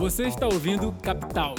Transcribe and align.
Você 0.00 0.22
está 0.22 0.46
ouvindo 0.46 0.94
Capital. 1.02 1.54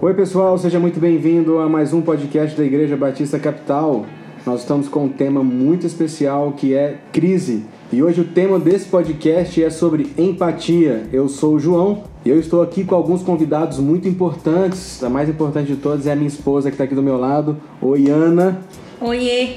Oi, 0.00 0.14
pessoal, 0.14 0.56
seja 0.56 0.80
muito 0.80 0.98
bem-vindo 0.98 1.58
a 1.58 1.68
mais 1.68 1.92
um 1.92 2.00
podcast 2.00 2.56
da 2.56 2.64
Igreja 2.64 2.96
Batista 2.96 3.38
Capital. 3.38 4.06
Nós 4.46 4.60
estamos 4.62 4.88
com 4.88 5.04
um 5.04 5.08
tema 5.10 5.44
muito 5.44 5.86
especial 5.86 6.52
que 6.52 6.74
é 6.74 6.96
crise. 7.12 7.62
E 7.92 8.02
hoje 8.02 8.22
o 8.22 8.24
tema 8.24 8.58
desse 8.58 8.88
podcast 8.88 9.62
é 9.62 9.68
sobre 9.68 10.10
empatia. 10.16 11.06
Eu 11.12 11.28
sou 11.28 11.56
o 11.56 11.60
João 11.60 12.04
e 12.24 12.30
eu 12.30 12.40
estou 12.40 12.62
aqui 12.62 12.84
com 12.84 12.94
alguns 12.94 13.22
convidados 13.22 13.78
muito 13.78 14.08
importantes. 14.08 15.04
A 15.04 15.10
mais 15.10 15.28
importante 15.28 15.66
de 15.66 15.76
todas 15.76 16.06
é 16.06 16.12
a 16.12 16.16
minha 16.16 16.28
esposa 16.28 16.70
que 16.70 16.76
está 16.76 16.84
aqui 16.84 16.94
do 16.94 17.02
meu 17.02 17.18
lado. 17.18 17.54
Oi, 17.82 18.08
Ana. 18.08 18.62
Oiê! 18.98 19.56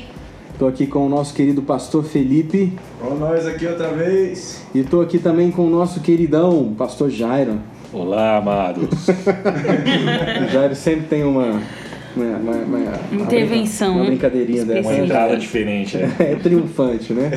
Estou 0.51 0.67
aqui 0.67 0.85
com 0.85 1.05
o 1.05 1.09
nosso 1.09 1.33
querido 1.33 1.61
pastor 1.61 2.03
Felipe. 2.03 2.73
Com 2.99 3.15
nós 3.15 3.47
aqui 3.47 3.65
outra 3.65 3.93
vez. 3.93 4.65
E 4.75 4.79
estou 4.79 5.01
aqui 5.01 5.17
também 5.17 5.49
com 5.49 5.65
o 5.65 5.69
nosso 5.69 6.01
queridão, 6.01 6.73
pastor 6.77 7.09
Jairo. 7.09 7.61
Olá, 7.93 8.37
amados. 8.37 9.07
O 10.45 10.49
Jairo 10.49 10.75
sempre 10.75 11.07
tem 11.07 11.23
uma. 11.23 11.61
uma, 12.15 12.25
uma- 12.37 12.55
uma- 13.11 13.23
Intervenção 13.23 13.95
Uma 13.95 14.05
brincadeirinha 14.05 14.63
Uma 14.63 14.73
dessa. 14.73 14.93
entrada 14.97 15.37
diferente, 15.37 15.97
né? 15.97 16.13
É 16.19 16.35
triunfante, 16.35 17.13
né? 17.13 17.31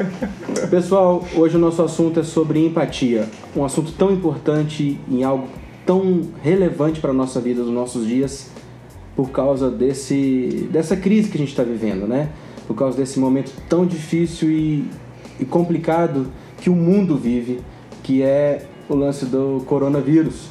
Pessoal, 0.70 1.24
hoje 1.34 1.56
o 1.56 1.58
nosso 1.58 1.82
assunto 1.82 2.20
é 2.20 2.22
sobre 2.22 2.64
empatia. 2.64 3.26
Um 3.56 3.64
assunto 3.64 3.92
tão 3.92 4.10
importante 4.12 4.98
em 5.10 5.22
algo 5.24 5.48
tão 5.86 6.22
relevante 6.42 7.00
para 7.00 7.10
a 7.10 7.14
nossa 7.14 7.40
vida, 7.40 7.62
nos 7.62 7.72
nossos 7.72 8.06
dias, 8.06 8.50
por 9.16 9.30
causa 9.30 9.70
desse, 9.70 10.68
dessa 10.70 10.96
crise 10.96 11.30
que 11.30 11.36
a 11.38 11.40
gente 11.40 11.50
está 11.50 11.62
vivendo, 11.62 12.06
né? 12.06 12.28
Por 12.66 12.74
causa 12.76 12.98
desse 12.98 13.18
momento 13.18 13.50
tão 13.70 13.86
difícil 13.86 14.50
e, 14.50 14.84
e 15.40 15.46
complicado 15.46 16.26
que 16.60 16.68
o 16.68 16.74
mundo 16.76 17.16
vive, 17.16 17.60
que 18.02 18.22
é 18.22 18.62
o 18.88 18.94
lance 18.94 19.26
do 19.26 19.62
coronavírus. 19.66 20.48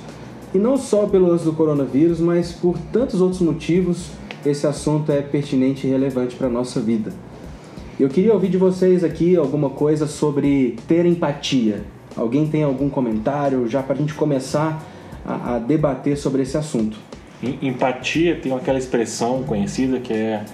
E 0.54 0.58
não 0.58 0.78
só 0.78 1.06
pelo 1.08 1.28
lance 1.28 1.44
do 1.44 1.54
coronavírus, 1.54 2.20
mas 2.20 2.52
por 2.52 2.78
tantos 2.92 3.20
outros 3.20 3.42
motivos, 3.42 4.12
esse 4.46 4.66
assunto 4.66 5.12
é 5.12 5.22
pertinente 5.22 5.86
e 5.86 5.90
relevante 5.90 6.36
para 6.36 6.48
a 6.48 6.50
nossa 6.50 6.80
vida. 6.80 7.12
Eu 8.00 8.10
queria 8.10 8.34
ouvir 8.34 8.50
de 8.50 8.58
vocês 8.58 9.04
aqui 9.04 9.36
alguma 9.36 9.70
coisa 9.72 10.08
sobre 10.08 10.78
ter 10.88 11.06
empatia. 11.06 11.84
Alguém 12.16 12.48
tem 12.48 12.64
algum 12.64 12.90
comentário 12.90 13.68
já 13.68 13.82
para 13.84 13.96
a 13.96 13.98
gente 13.98 14.14
começar 14.14 14.84
a, 15.26 15.56
a 15.56 15.60
debater 15.60 16.18
sobre 16.18 16.44
esse 16.44 16.56
assunto? 16.58 16.98
Em- 17.44 17.68
Empatia 17.68 18.40
tem 18.42 18.54
aquela 18.54 18.78
expressão 18.78 19.44
conhecida 19.44 20.00
que 20.00 20.14
é 20.14 20.46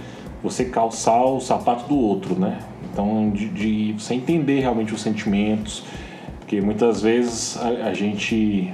você 0.41 0.65
calçar 0.65 1.23
o 1.25 1.39
sapato 1.39 1.87
do 1.87 1.95
outro, 1.95 2.35
né? 2.37 2.59
Então, 2.91 3.29
de, 3.29 3.47
de 3.49 3.95
você 3.97 4.13
entender 4.13 4.59
realmente 4.59 4.93
os 4.93 5.01
sentimentos, 5.01 5.83
porque 6.53 6.61
muitas 6.61 7.01
vezes 7.01 7.57
a, 7.57 7.87
a 7.87 7.93
gente, 7.93 8.71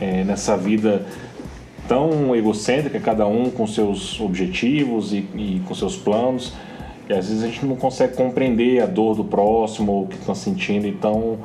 é, 0.00 0.22
nessa 0.22 0.56
vida 0.56 1.04
tão 1.88 2.34
egocêntrica, 2.36 3.00
cada 3.00 3.26
um 3.26 3.50
com 3.50 3.66
seus 3.66 4.20
objetivos 4.20 5.12
e, 5.12 5.26
e 5.34 5.62
com 5.66 5.74
seus 5.74 5.96
planos, 5.96 6.52
e 7.08 7.12
às 7.12 7.28
vezes 7.28 7.42
a 7.42 7.46
gente 7.48 7.66
não 7.66 7.74
consegue 7.74 8.14
compreender 8.14 8.80
a 8.80 8.86
dor 8.86 9.16
do 9.16 9.24
próximo, 9.24 10.02
o 10.02 10.06
que 10.06 10.16
está 10.16 10.34
sentindo, 10.34 10.86
então 10.86 11.38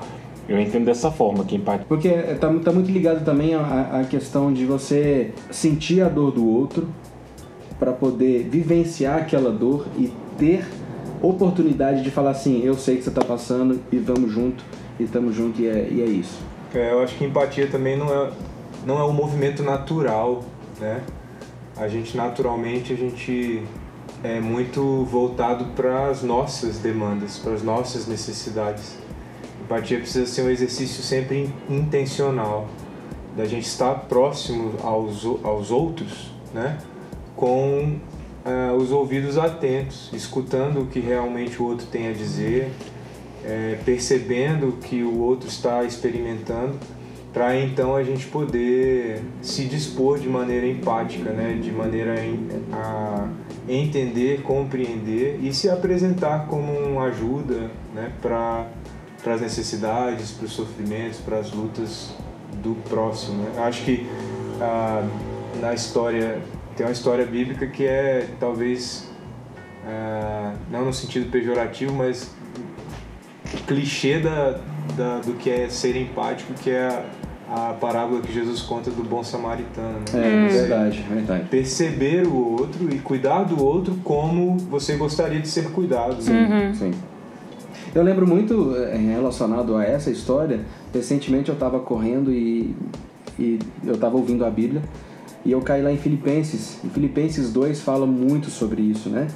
eu 0.48 0.60
entendo 0.62 0.86
dessa 0.86 1.10
forma 1.10 1.44
que 1.44 1.56
empatia 1.56 1.86
Porque 1.88 2.10
tá, 2.10 2.54
tá 2.64 2.72
muito 2.72 2.92
ligado 2.92 3.26
também 3.26 3.56
à, 3.56 4.02
à 4.02 4.04
questão 4.04 4.54
de 4.54 4.64
você 4.64 5.34
sentir 5.50 6.02
a 6.02 6.08
dor 6.08 6.32
do 6.32 6.48
outro 6.48 6.88
para 7.80 7.92
poder 7.92 8.48
vivenciar 8.50 9.18
aquela 9.18 9.52
dor 9.52 9.88
e 9.98 10.12
ter 10.38 10.64
oportunidade 11.22 12.04
de 12.04 12.12
falar 12.12 12.32
assim, 12.32 12.62
eu 12.64 12.76
sei 12.76 12.98
que 12.98 13.04
você 13.04 13.10
está 13.10 13.26
passando 13.26 13.80
e 13.92 13.98
vamos 13.98 14.32
junto, 14.32 14.64
estamos 15.04 15.36
junto 15.36 15.62
e 15.62 15.68
é, 15.68 15.88
e 15.90 16.02
é 16.02 16.06
isso. 16.06 16.40
É, 16.74 16.92
eu 16.92 17.02
acho 17.02 17.16
que 17.16 17.26
empatia 17.26 17.68
também 17.68 17.98
não 17.98 18.14
é, 18.14 18.32
não 18.86 19.00
é 19.00 19.04
um 19.04 19.14
movimento 19.14 19.64
natural, 19.64 20.44
né? 20.80 21.04
A 21.76 21.88
gente 21.88 22.18
naturalmente 22.18 22.92
a 22.92 22.96
gente 22.96 23.64
é 24.24 24.40
muito 24.40 25.04
voltado 25.06 25.66
para 25.76 26.08
as 26.08 26.24
nossas 26.24 26.80
demandas, 26.80 27.38
para 27.38 27.54
as 27.54 27.64
nossas 27.64 28.08
necessidades. 28.08 28.98
Empatia 29.62 30.00
precisa 30.00 30.26
ser 30.26 30.42
um 30.44 30.50
exercício 30.50 31.04
sempre 31.04 31.54
intencional, 31.70 32.68
da 33.36 33.46
gente 33.46 33.66
estar 33.66 33.94
próximo 34.08 34.74
aos, 34.82 35.24
aos 35.44 35.72
outros, 35.72 36.32
né? 36.54 36.78
Com 37.36 38.00
ah, 38.44 38.74
os 38.74 38.92
ouvidos 38.92 39.38
atentos, 39.38 40.10
escutando 40.14 40.82
o 40.82 40.88
que 40.88 41.00
realmente 41.00 41.62
o 41.62 41.66
outro 41.66 41.86
tem 41.86 42.08
a 42.08 42.14
dizer, 42.14 42.72
é, 43.48 43.80
percebendo 43.86 44.70
o 44.70 44.72
que 44.74 45.02
o 45.04 45.20
outro 45.20 45.48
está 45.48 45.84
experimentando, 45.86 46.78
para 47.34 47.56
então 47.56 47.96
a 47.96 48.04
gente 48.04 48.26
poder 48.28 49.22
se 49.42 49.66
dispor 49.66 50.20
de 50.20 50.28
maneira 50.28 50.68
empática, 50.68 51.30
né? 51.32 51.58
de 51.62 51.72
maneira 51.72 52.16
a 52.74 53.28
entender, 53.68 54.42
compreender 54.42 55.40
e 55.42 55.54
se 55.54 55.70
apresentar 55.70 56.48
como 56.48 56.74
uma 56.74 57.06
ajuda 57.06 57.70
né? 57.94 58.12
para 58.22 58.68
as 59.26 59.42
necessidades, 59.42 60.32
para 60.32 60.46
os 60.46 60.52
sofrimentos, 60.52 61.20
para 61.20 61.38
as 61.38 61.52
lutas 61.52 62.14
do 62.64 62.76
próximo. 62.90 63.44
Né? 63.44 63.52
Acho 63.60 63.84
que 63.84 64.08
ah, 64.60 65.08
na 65.62 65.74
história, 65.74 66.42
tem 66.76 66.86
uma 66.86 66.92
história 66.92 67.26
bíblica 67.26 67.68
que 67.68 67.86
é 67.86 68.28
talvez, 68.40 69.08
ah, 69.86 70.54
não 70.72 70.86
no 70.86 70.94
sentido 70.94 71.30
pejorativo, 71.30 71.94
mas 71.94 72.36
clichê 73.66 74.20
da, 74.20 74.60
da, 74.96 75.20
do 75.20 75.34
que 75.34 75.50
é 75.50 75.70
ser 75.70 75.96
empático, 75.96 76.54
que 76.54 76.70
é 76.70 76.88
a, 77.50 77.70
a 77.70 77.74
parábola 77.74 78.22
que 78.22 78.34
Jesus 78.34 78.62
conta 78.62 78.90
do 78.92 79.04
bom 79.04 79.24
samaritano. 79.24 80.00
Né? 80.14 80.48
É, 80.48 80.48
verdade, 80.48 81.06
verdade. 81.10 81.46
Perceber 81.50 82.28
o 82.28 82.36
outro 82.36 82.94
e 82.94 83.00
cuidar 83.00 83.44
do 83.44 83.64
outro 83.64 83.96
como 84.04 84.58
você 84.58 84.96
gostaria 84.96 85.40
de 85.40 85.48
ser 85.48 85.72
cuidado. 85.72 86.18
né? 86.24 86.74
Sim. 86.78 86.92
Eu 87.96 88.04
lembro 88.04 88.28
muito 88.28 88.76
eh, 88.76 88.96
relacionado 88.96 89.76
a 89.76 89.84
essa 89.84 90.12
história. 90.12 90.60
Recentemente 90.94 91.50
eu 91.50 91.54
estava 91.54 91.80
correndo 91.80 92.32
e, 92.32 92.76
e 93.40 93.60
eu 93.84 93.96
estava 93.96 94.18
ouvindo 94.18 94.46
a 94.46 94.50
Bíblia 94.50 94.82
e 95.46 95.52
eu 95.52 95.62
caí 95.62 95.82
lá 95.82 95.92
em 95.92 95.98
Filipenses. 95.98 96.80
E 96.84 96.90
Filipenses 96.90 97.52
2 97.52 97.82
fala 97.82 98.06
muito 98.06 98.50
sobre 98.50 98.82
isso, 98.82 99.10
né? 99.10 99.28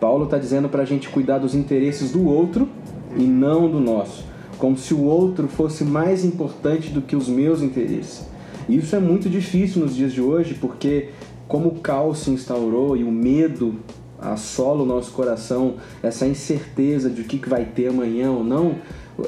Paulo 0.00 0.24
está 0.24 0.38
dizendo 0.38 0.68
para 0.68 0.82
a 0.82 0.84
gente 0.84 1.08
cuidar 1.08 1.38
dos 1.38 1.54
interesses 1.54 2.10
do 2.10 2.26
outro 2.26 2.68
e 3.16 3.22
não 3.22 3.70
do 3.70 3.80
nosso. 3.80 4.24
Como 4.58 4.76
se 4.76 4.92
o 4.92 5.02
outro 5.04 5.48
fosse 5.48 5.84
mais 5.84 6.24
importante 6.24 6.90
do 6.90 7.00
que 7.00 7.16
os 7.16 7.28
meus 7.28 7.62
interesses. 7.62 8.26
E 8.68 8.76
isso 8.76 8.94
é 8.94 9.00
muito 9.00 9.28
difícil 9.28 9.80
nos 9.82 9.96
dias 9.96 10.12
de 10.12 10.20
hoje 10.20 10.54
porque, 10.60 11.08
como 11.48 11.68
o 11.68 11.76
caos 11.80 12.18
se 12.20 12.30
instaurou 12.30 12.96
e 12.96 13.02
o 13.04 13.10
medo 13.10 13.76
assola 14.20 14.82
o 14.82 14.86
nosso 14.86 15.12
coração, 15.12 15.74
essa 16.02 16.26
incerteza 16.26 17.08
de 17.08 17.22
o 17.22 17.24
que 17.24 17.48
vai 17.48 17.64
ter 17.64 17.88
amanhã 17.88 18.30
ou 18.30 18.44
não, 18.44 18.74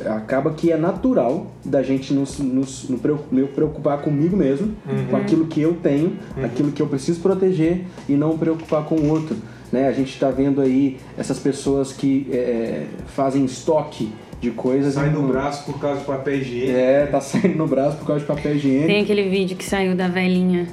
acaba 0.06 0.50
que 0.52 0.70
é 0.70 0.76
natural 0.76 1.46
da 1.64 1.82
gente 1.82 2.12
nos, 2.12 2.38
nos, 2.38 2.88
no 2.88 2.98
preo- 2.98 3.20
me 3.30 3.42
preocupar 3.44 4.02
comigo 4.02 4.36
mesmo, 4.36 4.72
com 5.10 5.16
aquilo 5.16 5.46
que 5.46 5.60
eu 5.60 5.74
tenho, 5.82 6.16
aquilo 6.42 6.72
que 6.72 6.80
eu 6.82 6.86
preciso 6.86 7.20
proteger 7.20 7.84
e 8.08 8.12
não 8.12 8.36
preocupar 8.36 8.84
com 8.84 8.96
o 8.96 9.08
outro. 9.10 9.36
Né? 9.72 9.88
A 9.88 9.92
gente 9.92 10.10
está 10.10 10.30
vendo 10.30 10.60
aí 10.60 10.98
essas 11.16 11.38
pessoas 11.38 11.92
que 11.92 12.26
é, 12.30 12.84
fazem 13.06 13.44
estoque 13.44 14.12
de 14.40 14.50
coisas. 14.50 14.94
Sai 14.94 15.08
no 15.10 15.22
braço 15.26 15.64
por 15.64 15.80
causa 15.80 16.00
do 16.00 16.06
papel 16.06 16.34
higiênico. 16.36 16.76
É, 16.78 17.06
tá 17.06 17.20
saindo 17.22 17.56
no 17.56 17.66
braço 17.66 17.96
por 17.96 18.06
causa 18.06 18.20
de 18.20 18.26
papel 18.26 18.56
higiênico. 18.56 18.86
Tem 18.86 19.02
aquele 19.02 19.28
vídeo 19.28 19.56
que 19.56 19.64
saiu 19.64 19.94
da 19.94 20.08
velhinha 20.08 20.66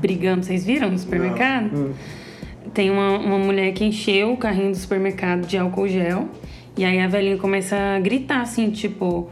brigando, 0.00 0.44
vocês 0.46 0.64
viram 0.64 0.90
no 0.90 0.98
supermercado? 0.98 1.94
Tem 2.72 2.90
uma, 2.90 3.18
uma 3.18 3.38
mulher 3.38 3.72
que 3.72 3.84
encheu 3.84 4.32
o 4.32 4.36
carrinho 4.36 4.70
do 4.70 4.76
supermercado 4.76 5.46
de 5.46 5.56
álcool 5.58 5.88
gel. 5.88 6.28
E 6.76 6.84
aí 6.84 7.00
a 7.00 7.08
velhinha 7.08 7.36
começa 7.38 7.74
a 7.76 7.98
gritar 8.00 8.42
assim, 8.42 8.70
tipo. 8.70 9.28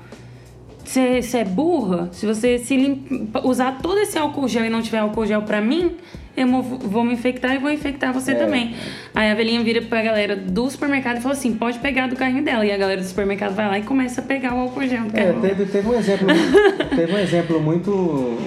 Você 0.85 1.39
é 1.39 1.45
burra? 1.45 2.09
Se 2.13 2.27
você 2.27 2.59
se 2.59 2.77
lim- 2.77 3.29
usar 3.43 3.79
todo 3.83 3.99
esse 4.01 4.19
álcool 4.19 4.47
gel 4.49 4.65
e 4.67 4.71
não 4.71 4.83
tiver 4.83 4.99
álcool 4.99 5.25
gel 5.27 5.43
pra 5.43 5.61
mim, 5.61 5.93
eu 6.37 6.47
vou 6.63 7.05
me 7.05 7.13
infectar 7.15 7.55
e 7.55 7.59
vou 7.59 7.71
infectar 7.71 8.13
você 8.13 8.33
É. 8.33 8.35
também. 8.35 8.75
Aí 9.15 9.31
a 9.31 9.35
velhinha 9.35 9.63
vira 9.63 9.83
pra 9.83 10.03
galera 10.03 10.35
do 10.37 10.69
supermercado 10.71 11.19
e 11.19 11.21
fala 11.21 11.35
assim: 11.35 11.55
pode 11.55 11.79
pegar 11.79 12.09
do 12.09 12.17
carrinho 12.17 12.43
dela. 12.45 12.65
E 12.67 12.73
a 12.73 12.77
galera 12.77 13.01
do 13.01 13.07
supermercado 13.07 13.55
vai 13.55 13.67
lá 13.69 13.79
e 13.79 13.83
começa 13.83 14.21
a 14.21 14.25
pegar 14.25 14.55
o 14.55 14.59
álcool 14.61 14.87
gel 14.87 15.05
do 15.05 15.17
É, 15.17 15.33
teve, 15.33 15.67
teve 15.67 15.89
um 15.89 15.95
exemplo, 15.95 16.27
teve 16.95 17.13
um 17.13 17.19
exemplo 17.19 17.61
muito 17.61 17.91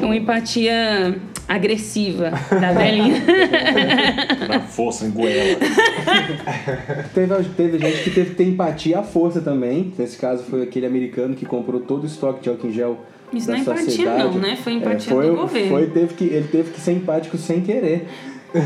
Uma 0.01 0.15
empatia 0.15 1.15
agressiva 1.47 2.31
da 2.59 2.73
velhinha. 2.73 3.21
na 4.49 4.59
força, 4.61 5.05
em 5.05 5.11
goela. 5.11 5.57
Teve, 7.13 7.43
teve 7.55 7.79
gente 7.79 8.03
que 8.03 8.09
teve 8.11 8.29
que 8.31 8.35
ter 8.35 8.43
empatia 8.45 8.99
à 8.99 9.03
força 9.03 9.41
também. 9.41 9.93
Nesse 9.97 10.17
caso 10.17 10.43
foi 10.43 10.63
aquele 10.63 10.85
americano 10.85 11.35
que 11.35 11.45
comprou 11.45 11.79
todo 11.79 12.03
o 12.03 12.05
estoque 12.05 12.41
de 12.43 12.49
álcool 12.49 12.67
em 12.67 12.71
gel 12.73 12.99
Isso 13.33 13.49
não 13.49 13.57
é 13.57 13.59
empatia 13.59 13.89
cidade. 13.91 14.23
não, 14.23 14.33
né? 14.39 14.55
Foi 14.55 14.73
empatia 14.73 15.13
foi, 15.13 15.27
do 15.27 15.35
governo. 15.35 15.69
Foi, 15.69 15.87
teve 15.87 16.13
que, 16.13 16.23
ele 16.25 16.47
teve 16.47 16.71
que 16.71 16.79
ser 16.79 16.93
empático 16.93 17.37
sem 17.37 17.61
querer. 17.61 18.07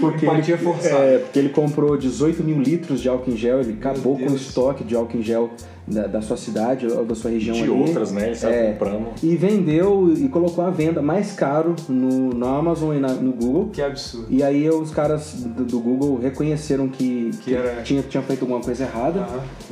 porque, 0.00 0.26
Empatia 0.26 0.54
ele, 0.54 0.62
forçada. 0.64 0.96
é, 1.04 1.18
porque 1.18 1.38
ele 1.38 1.48
comprou 1.50 1.96
18 1.96 2.42
mil 2.42 2.60
litros 2.60 3.00
de 3.00 3.08
álcool 3.08 3.30
em 3.30 3.36
gel, 3.36 3.60
ele 3.60 3.74
acabou 3.74 4.18
com 4.18 4.24
o 4.32 4.34
estoque 4.36 4.82
de 4.84 4.94
álcool 4.96 5.18
em 5.18 5.22
gel 5.22 5.50
da, 5.86 6.06
da 6.06 6.20
sua 6.20 6.36
cidade 6.36 6.86
ou 6.86 7.04
da 7.04 7.14
sua 7.14 7.30
região 7.30 7.54
De 7.54 7.62
ali. 7.62 7.70
outras, 7.70 8.10
né? 8.12 8.32
Ele 8.32 8.46
É. 8.54 8.72
comprando. 8.72 9.06
E 9.22 9.36
vendeu 9.36 10.12
e 10.14 10.28
colocou 10.28 10.64
à 10.64 10.70
venda 10.70 11.00
mais 11.00 11.32
caro 11.32 11.74
no, 11.88 12.30
no 12.30 12.46
Amazon 12.46 12.96
e 12.96 13.00
na- 13.00 13.14
no 13.14 13.32
Google. 13.32 13.70
Que 13.72 13.80
absurdo. 13.80 14.26
E 14.28 14.42
aí 14.42 14.68
os 14.68 14.90
caras 14.90 15.34
do, 15.34 15.64
do 15.64 15.78
Google 15.80 16.18
reconheceram 16.20 16.88
que, 16.88 17.30
Que 17.42 17.54
era- 17.54 17.82
tinha, 17.82 18.02
tinha 18.02 18.22
feito 18.22 18.42
alguma 18.42 18.60
coisa 18.60 18.84
errada 18.84 19.24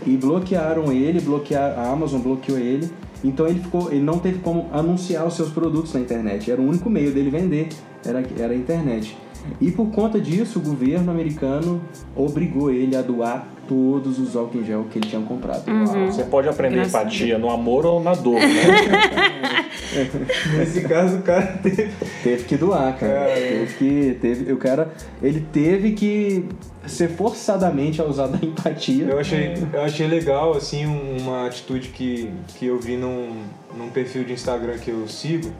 e 0.06 0.16
bloquearam 0.16 0.92
ele, 0.92 1.20
bloquearam, 1.20 1.82
a 1.82 1.90
Amazon 1.90 2.20
bloqueou 2.20 2.56
ele. 2.58 2.88
Então 3.28 3.46
ele 3.46 3.60
ficou, 3.60 3.90
ele 3.90 4.04
não 4.04 4.18
teve 4.18 4.38
como 4.38 4.68
anunciar 4.72 5.26
os 5.26 5.34
seus 5.34 5.50
produtos 5.50 5.92
na 5.92 6.00
internet. 6.00 6.50
Era 6.50 6.60
o 6.60 6.66
único 6.66 6.88
meio 6.88 7.12
dele 7.12 7.30
vender, 7.30 7.68
era, 8.04 8.22
era 8.38 8.52
a 8.52 8.56
internet. 8.56 9.16
E 9.60 9.70
por 9.70 9.86
conta 9.90 10.20
disso, 10.20 10.58
o 10.58 10.62
governo 10.62 11.10
americano 11.10 11.80
obrigou 12.14 12.70
ele 12.70 12.94
a 12.96 13.02
doar 13.02 13.46
todos 13.68 14.18
os 14.20 14.36
álcool 14.36 14.58
em 14.60 14.64
gel 14.64 14.86
que 14.90 14.98
ele 14.98 15.08
tinha 15.08 15.20
comprado. 15.22 15.64
Você 16.06 16.22
pode 16.24 16.48
aprender 16.48 16.76
Graças 16.76 16.94
empatia 16.94 17.38
no 17.38 17.50
amor 17.50 17.84
ou 17.84 18.00
na 18.02 18.14
dor, 18.14 18.34
né? 18.38 19.66
Nesse 20.58 20.82
caso, 20.82 21.18
o 21.18 21.22
cara 21.22 21.58
teve. 21.62 21.90
Teve 22.22 22.44
que 22.44 22.56
doar, 22.56 22.96
cara. 22.98 23.12
É. 23.30 23.58
Teve 23.58 23.74
que. 23.74 24.18
Teve, 24.20 24.52
o 24.52 24.56
cara. 24.56 24.90
Ele 25.22 25.40
teve 25.52 25.92
que 25.92 26.44
ser 26.86 27.08
forçadamente 27.08 28.00
a 28.00 28.04
usar 28.04 28.26
da 28.28 28.38
empatia. 28.46 29.06
Eu 29.06 29.18
achei, 29.18 29.54
eu 29.72 29.82
achei 29.82 30.06
legal, 30.06 30.52
assim, 30.56 30.86
um- 30.86 31.16
uma 31.20 31.46
atitude 31.46 31.88
que, 31.88 32.30
que 32.58 32.66
eu 32.66 32.78
vi 32.78 32.96
num, 32.96 33.30
num 33.76 33.88
perfil 33.88 34.24
de 34.24 34.32
Instagram 34.32 34.78
que 34.78 34.90
eu 34.90 35.08
sigo, 35.08 35.50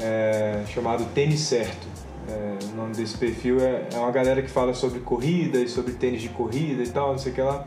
é, 0.00 0.60
chamado 0.72 1.04
Tênis 1.14 1.40
Certo. 1.40 1.86
É, 2.28 2.58
o 2.72 2.76
nome 2.76 2.94
desse 2.94 3.16
perfil 3.16 3.60
é, 3.60 3.86
é 3.92 3.98
uma 3.98 4.10
galera 4.10 4.42
que 4.42 4.50
fala 4.50 4.74
sobre 4.74 5.00
corrida 5.00 5.58
e 5.58 5.68
sobre 5.68 5.92
tênis 5.92 6.22
de 6.22 6.28
corrida 6.30 6.82
e 6.82 6.88
tal, 6.88 7.12
não 7.12 7.18
sei 7.18 7.32
o 7.32 7.34
que 7.34 7.40
lá. 7.40 7.66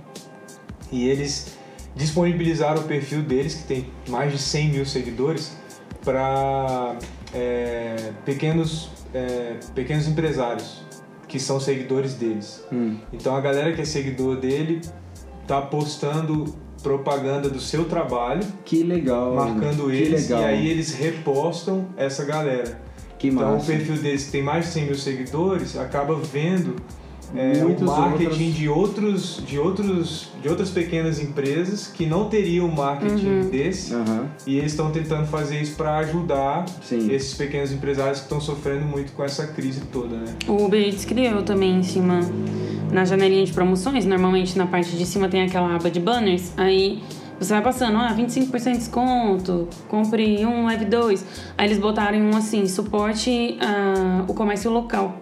E 0.92 1.08
eles 1.08 1.58
disponibilizaram 1.96 2.82
o 2.82 2.86
perfil 2.86 3.22
deles, 3.22 3.56
que 3.56 3.64
tem 3.64 3.88
mais 4.08 4.32
de 4.32 4.38
100 4.38 4.70
mil 4.70 4.86
seguidores, 4.86 5.56
para 6.04 6.96
pequenos, 8.26 8.90
é, 9.14 9.58
pequenos 9.76 10.08
empresários 10.08 10.84
que 11.28 11.40
são 11.40 11.60
seguidores 11.60 12.16
deles. 12.16 12.64
Hum. 12.72 12.98
Então 13.14 13.36
a 13.36 13.42
galera 13.42 13.72
que 13.74 13.82
é 13.82 13.86
seguidor 13.86 14.38
dele 14.38 14.82
tá 15.46 15.62
postando 15.62 16.56
propaganda 16.82 17.50
do 17.50 17.60
seu 17.60 17.86
trabalho, 17.86 18.42
Que 18.66 18.84
legal. 18.84 19.36
marcando 19.36 19.88
que 19.90 19.96
eles, 19.96 20.30
legal. 20.30 20.42
e 20.42 20.46
aí 20.46 20.70
eles 20.70 20.94
repostam 20.94 21.88
essa 21.98 22.24
galera. 22.24 22.82
Que 23.20 23.28
então 23.28 23.52
massa. 23.54 23.64
o 23.64 23.68
perfil 23.68 23.98
deles 23.98 24.26
que 24.26 24.32
tem 24.32 24.42
mais 24.42 24.66
de 24.66 24.72
100 24.72 24.86
mil 24.86 24.96
seguidores 24.96 25.78
acaba 25.78 26.16
vendo 26.16 26.76
é, 27.36 27.64
o 27.64 27.86
marketing 27.86 28.26
outros- 28.26 28.56
de 28.56 28.70
outros 28.70 29.44
de 29.46 29.60
outros 29.60 30.30
de 30.42 30.50
outras 30.50 30.70
pequenas 30.72 31.20
empresas 31.22 31.86
que 31.86 32.08
não 32.08 32.28
teriam 32.28 32.68
marketing 32.70 33.50
desse 33.52 33.94
Aham. 33.94 34.26
e 34.48 34.58
eles 34.58 34.72
estão 34.72 34.90
tentando 34.90 35.28
fazer 35.28 35.62
isso 35.62 35.76
para 35.76 35.98
ajudar 36.00 36.66
Sim. 36.82 37.12
esses 37.12 37.36
pequenos 37.36 37.72
empresários 37.72 38.18
que 38.20 38.24
estão 38.24 38.42
sofrendo 38.42 38.86
muito 38.86 39.12
com 39.12 39.24
essa 39.24 39.46
crise 39.46 39.82
toda, 39.92 40.16
né? 40.18 40.34
O 40.48 40.66
Uber 40.66 40.82
Eats 40.82 41.06
criou 41.06 41.44
também 41.44 41.78
em 41.80 41.84
cima, 41.84 42.22
na 42.92 43.06
janelinha 43.06 43.46
de 43.46 43.54
promoções, 43.54 44.06
normalmente 44.06 44.58
na 44.58 44.66
parte 44.66 44.96
de 44.98 45.06
cima 45.06 45.28
tem 45.30 45.44
aquela 45.44 45.76
aba 45.76 45.92
de 45.92 46.00
banners, 46.00 46.52
aí 46.58 47.04
você 47.40 47.54
vai 47.54 47.62
passando, 47.62 47.98
ah, 47.98 48.14
25% 48.16 48.72
de 48.72 48.78
desconto, 48.78 49.68
compre 49.88 50.46
um, 50.46 50.68
leve 50.68 50.86
dois. 50.86 51.26
Aí 51.58 51.68
eles 51.68 51.78
botaram 51.78 52.20
um 52.20 52.36
assim, 52.36 52.68
suporte 52.68 53.58
ah, 53.62 54.26
o 54.28 54.34
comércio 54.34 54.70
local. 54.70 55.22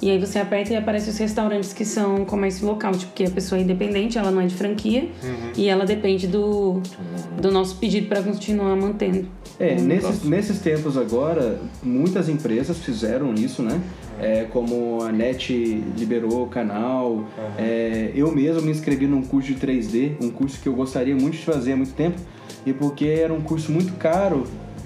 E 0.00 0.10
aí 0.10 0.18
você 0.18 0.38
aperta 0.38 0.72
e 0.72 0.76
aparece 0.76 1.10
os 1.10 1.18
restaurantes 1.18 1.72
que 1.72 1.84
são 1.84 2.24
comércio 2.24 2.66
local, 2.66 2.92
tipo, 2.92 3.12
que 3.12 3.24
a 3.24 3.30
pessoa 3.30 3.58
é 3.58 3.64
independente, 3.64 4.16
ela 4.16 4.30
não 4.30 4.40
é 4.40 4.46
de 4.46 4.54
franquia, 4.54 5.08
e 5.56 5.68
ela 5.68 5.84
depende 5.84 6.28
do, 6.28 6.80
do 7.40 7.50
nosso 7.50 7.76
pedido 7.76 8.06
para 8.06 8.22
continuar 8.22 8.76
mantendo. 8.76 9.26
É, 9.58 9.72
o 9.72 9.82
nesses, 9.82 9.86
negócio. 9.86 10.30
nesses 10.30 10.60
tempos 10.60 10.96
agora, 10.96 11.58
muitas 11.82 12.28
empresas 12.28 12.78
fizeram 12.78 13.34
isso, 13.34 13.60
né? 13.60 13.80
É, 14.20 14.44
como 14.50 15.02
a 15.02 15.12
NET 15.12 15.52
liberou 15.96 16.42
o 16.42 16.46
canal. 16.48 17.24
É, 17.56 18.12
eu 18.14 18.32
mesmo 18.32 18.62
me 18.62 18.70
inscrevi 18.70 19.06
num 19.06 19.22
curso 19.22 19.52
de 19.52 19.54
3D, 19.54 20.16
um 20.20 20.30
curso 20.30 20.60
que 20.60 20.68
eu 20.68 20.74
gostaria 20.74 21.14
muito 21.14 21.36
de 21.36 21.44
fazer 21.44 21.72
há 21.72 21.76
muito 21.76 21.94
tempo, 21.94 22.18
e 22.66 22.72
porque 22.72 23.06
era 23.06 23.32
um 23.32 23.40
curso 23.40 23.70
muito 23.70 23.92
caro, 23.94 24.44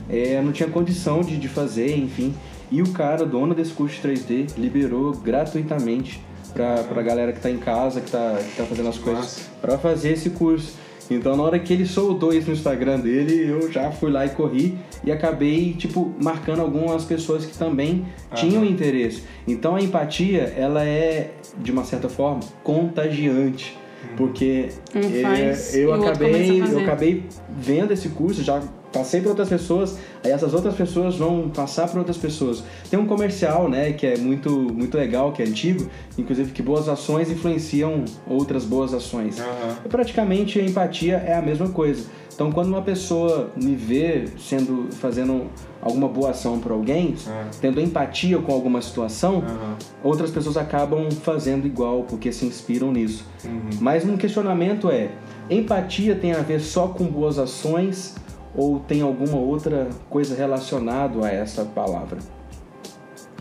é, 0.09 0.41
não 0.43 0.53
tinha 0.53 0.69
condição 0.69 1.23
de, 1.23 1.37
de 1.37 1.49
fazer, 1.49 1.97
enfim. 1.97 2.35
E 2.71 2.83
o 2.83 2.89
cara, 2.93 3.25
dono 3.25 3.55
desse 3.55 3.73
curso 3.73 4.01
de 4.01 4.09
3D, 4.09 4.57
liberou 4.57 5.13
gratuitamente 5.13 6.23
pra, 6.55 6.83
pra 6.85 7.03
galera 7.03 7.33
que 7.33 7.41
tá 7.41 7.51
em 7.51 7.59
casa, 7.59 8.01
que 8.01 8.11
tá, 8.11 8.39
que 8.39 8.57
tá 8.57 8.65
fazendo 8.65 8.89
as 8.89 8.99
coisas, 8.99 9.51
pra 9.61 9.79
fazer 9.79 10.13
esse 10.13 10.31
curso. 10.31 10.75
Então, 11.15 11.37
na 11.37 11.43
hora 11.43 11.59
que 11.59 11.73
ele 11.73 11.87
soltou 11.87 12.33
isso 12.33 12.49
no 12.49 12.55
Instagram 12.55 13.01
dele, 13.01 13.51
eu 13.51 13.71
já 13.71 13.91
fui 13.91 14.11
lá 14.11 14.27
e 14.27 14.31
corri 14.31 14.77
e 15.05 15.13
acabei, 15.13 15.75
tipo, 15.75 16.13
marcando 16.23 16.61
algumas 16.61 17.05
pessoas 17.05 17.45
que 17.45 17.57
também 17.57 18.05
tinham 18.35 18.65
interesse. 18.65 19.23
Então, 19.47 19.77
a 19.77 19.81
empatia, 19.81 20.53
ela 20.57 20.85
é, 20.85 21.33
de 21.59 21.71
uma 21.71 21.85
certa 21.85 22.09
forma, 22.09 22.41
contagiante. 22.63 23.77
Porque 24.17 24.69
Um 24.95 25.01
é, 25.01 25.55
eu, 25.75 25.95
acabei, 25.95 26.61
eu 26.61 26.81
acabei 26.81 27.25
vendo 27.57 27.93
esse 27.93 28.09
curso, 28.09 28.43
já 28.43 28.61
passei 28.93 29.21
para 29.21 29.31
outras 29.31 29.49
pessoas, 29.49 29.99
aí 30.23 30.31
essas 30.31 30.53
outras 30.55 30.75
pessoas 30.75 31.17
vão 31.17 31.49
passar 31.49 31.89
para 31.89 31.99
outras 31.99 32.17
pessoas. 32.17 32.63
Tem 32.91 32.99
um 32.99 33.07
comercial, 33.07 33.69
né, 33.69 33.93
que 33.93 34.07
é 34.07 34.17
muito, 34.17 34.51
muito 34.51 34.97
legal, 34.97 35.33
que 35.33 35.43
é 35.43 35.47
antigo, 35.47 35.89
inclusive 36.19 36.53
que 36.53 36.63
boas 36.63 36.89
ações 36.89 37.31
influenciam 37.31 38.05
outras 38.27 38.65
boas 38.65 38.93
ações. 38.93 39.39
E 39.85 39.89
praticamente 39.89 40.61
a 40.61 40.65
empatia 40.65 41.17
é 41.17 41.35
a 41.35 41.43
mesma 41.43 41.69
coisa. 41.69 42.05
Então, 42.35 42.51
quando 42.51 42.69
uma 42.69 42.81
pessoa 42.83 43.51
me 43.55 43.75
vê 43.75 44.25
sendo 44.39 44.89
fazendo 44.93 45.49
alguma 45.83 46.09
boa 46.09 46.31
ação 46.31 46.59
para 46.59 46.73
alguém, 46.73 47.15
É. 47.29 47.45
tendo 47.61 47.79
empatia 47.79 48.39
com 48.39 48.53
alguma 48.53 48.81
situação, 48.81 49.43
Aham. 49.47 49.77
outras 50.03 50.31
pessoas 50.31 50.57
acabam 50.57 51.11
fazendo 51.11 51.67
igual 51.67 52.05
porque 52.05 52.33
se 52.33 52.47
inspiram 52.47 52.91
nisso. 52.91 53.27
Uhum. 53.45 53.61
Mas 53.81 54.05
um 54.07 54.17
questionamento 54.17 54.91
é: 54.91 55.11
empatia 55.51 56.15
tem 56.17 56.33
a 56.33 56.39
ver 56.41 56.61
só 56.61 56.89
com 56.89 57.05
boas 57.05 57.39
ações 57.39 58.15
ou 58.55 58.81
tem 58.81 59.01
alguma 59.01 59.37
outra 59.37 59.89
coisa 60.11 60.35
relacionada 60.35 61.25
a 61.25 61.31
essa 61.31 61.65
palavra? 61.65 62.19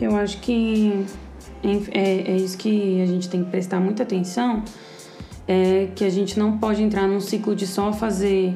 Eu 0.00 0.16
acho 0.16 0.38
que 0.40 1.04
é, 1.92 2.32
é 2.32 2.36
isso 2.36 2.56
que 2.58 3.00
a 3.00 3.06
gente 3.06 3.28
tem 3.28 3.44
que 3.44 3.50
prestar 3.50 3.78
muita 3.78 4.02
atenção, 4.02 4.62
é 5.46 5.88
que 5.94 6.04
a 6.04 6.10
gente 6.10 6.38
não 6.38 6.58
pode 6.58 6.82
entrar 6.82 7.06
num 7.06 7.20
ciclo 7.20 7.54
de 7.54 7.66
só 7.66 7.92
fazer 7.92 8.54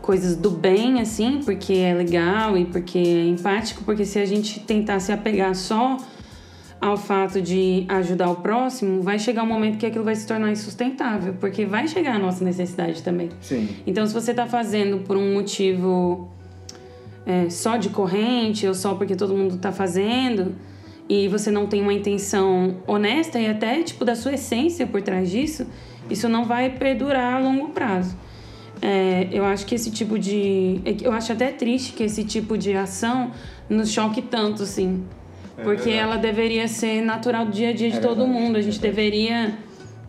coisas 0.00 0.34
do 0.34 0.50
bem, 0.50 1.00
assim, 1.00 1.40
porque 1.44 1.74
é 1.74 1.92
legal 1.92 2.56
e 2.56 2.64
porque 2.64 2.98
é 2.98 3.26
empático, 3.26 3.84
porque 3.84 4.04
se 4.04 4.18
a 4.18 4.24
gente 4.24 4.60
tentar 4.60 5.00
se 5.00 5.12
apegar 5.12 5.54
só 5.54 5.98
ao 6.80 6.96
fato 6.96 7.42
de 7.42 7.84
ajudar 7.88 8.30
o 8.30 8.36
próximo, 8.36 9.02
vai 9.02 9.18
chegar 9.18 9.42
um 9.42 9.46
momento 9.46 9.78
que 9.78 9.86
aquilo 9.86 10.04
vai 10.04 10.14
se 10.14 10.26
tornar 10.26 10.50
insustentável, 10.50 11.34
porque 11.40 11.66
vai 11.66 11.88
chegar 11.88 12.16
a 12.16 12.18
nossa 12.18 12.44
necessidade 12.44 13.02
também. 13.02 13.30
Sim. 13.40 13.68
Então, 13.86 14.06
se 14.06 14.14
você 14.14 14.30
está 14.30 14.46
fazendo 14.46 14.98
por 14.98 15.16
um 15.16 15.34
motivo 15.34 16.30
é, 17.26 17.50
só 17.50 17.76
de 17.76 17.88
corrente 17.90 18.66
ou 18.66 18.74
só 18.74 18.94
porque 18.94 19.16
todo 19.16 19.34
mundo 19.34 19.56
está 19.56 19.72
fazendo 19.72 20.54
e 21.08 21.26
você 21.28 21.50
não 21.50 21.66
tem 21.66 21.82
uma 21.82 21.92
intenção 21.92 22.76
honesta 22.86 23.40
e 23.40 23.46
até 23.46 23.82
tipo 23.82 24.04
da 24.04 24.14
sua 24.14 24.34
essência 24.34 24.86
por 24.86 25.02
trás 25.02 25.30
disso, 25.30 25.66
isso 26.08 26.28
não 26.28 26.44
vai 26.44 26.70
perdurar 26.70 27.34
a 27.34 27.38
longo 27.38 27.68
prazo. 27.68 28.16
É, 28.80 29.28
eu 29.32 29.44
acho 29.44 29.66
que 29.66 29.74
esse 29.74 29.90
tipo 29.90 30.18
de. 30.18 30.80
Eu 31.02 31.12
acho 31.12 31.32
até 31.32 31.50
triste 31.50 31.92
que 31.92 32.04
esse 32.04 32.24
tipo 32.24 32.56
de 32.56 32.74
ação 32.74 33.32
nos 33.68 33.90
choque 33.90 34.22
tanto, 34.22 34.62
assim. 34.62 35.04
Porque 35.62 35.90
verdade. 35.90 35.98
ela 35.98 36.16
deveria 36.16 36.68
ser 36.68 37.02
natural 37.02 37.46
do 37.46 37.52
dia 37.52 37.70
a 37.70 37.72
dia 37.72 37.90
de 37.90 37.96
É 37.96 38.00
todo 38.00 38.26
mundo. 38.26 38.56
A 38.56 38.62
gente 38.62 38.80
deveria 38.80 39.54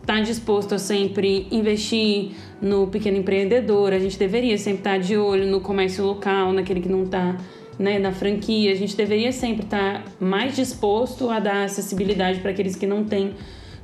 estar 0.01 0.21
disposto 0.21 0.75
a 0.75 0.79
sempre 0.79 1.47
investir 1.51 2.31
no 2.61 2.87
pequeno 2.87 3.17
empreendedor. 3.17 3.93
A 3.93 3.99
gente 3.99 4.17
deveria 4.17 4.57
sempre 4.57 4.79
estar 4.79 4.99
de 4.99 5.17
olho 5.17 5.47
no 5.47 5.61
comércio 5.61 6.03
local, 6.05 6.53
naquele 6.53 6.81
que 6.81 6.89
não 6.89 7.03
está 7.03 7.37
né, 7.77 7.97
na 7.97 8.11
franquia. 8.11 8.71
A 8.71 8.75
gente 8.75 8.95
deveria 8.95 9.31
sempre 9.31 9.63
estar 9.63 10.03
mais 10.19 10.55
disposto 10.55 11.29
a 11.29 11.39
dar 11.39 11.63
acessibilidade 11.63 12.39
para 12.39 12.51
aqueles 12.51 12.75
que 12.75 12.85
não 12.85 13.03
têm 13.03 13.33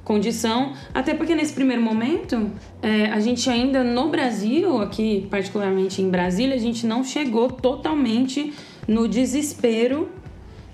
condição. 0.03 0.73
Até 0.93 1.13
porque 1.13 1.33
nesse 1.33 1.53
primeiro 1.53 1.81
momento, 1.81 2.51
é, 2.81 3.07
a 3.07 3.19
gente 3.19 3.49
ainda 3.49 3.83
no 3.83 4.09
Brasil, 4.09 4.81
aqui 4.81 5.27
particularmente 5.31 6.01
em 6.01 6.09
Brasília, 6.09 6.55
a 6.55 6.59
gente 6.59 6.85
não 6.85 7.03
chegou 7.03 7.49
totalmente 7.49 8.53
no 8.87 9.07
desespero 9.07 10.09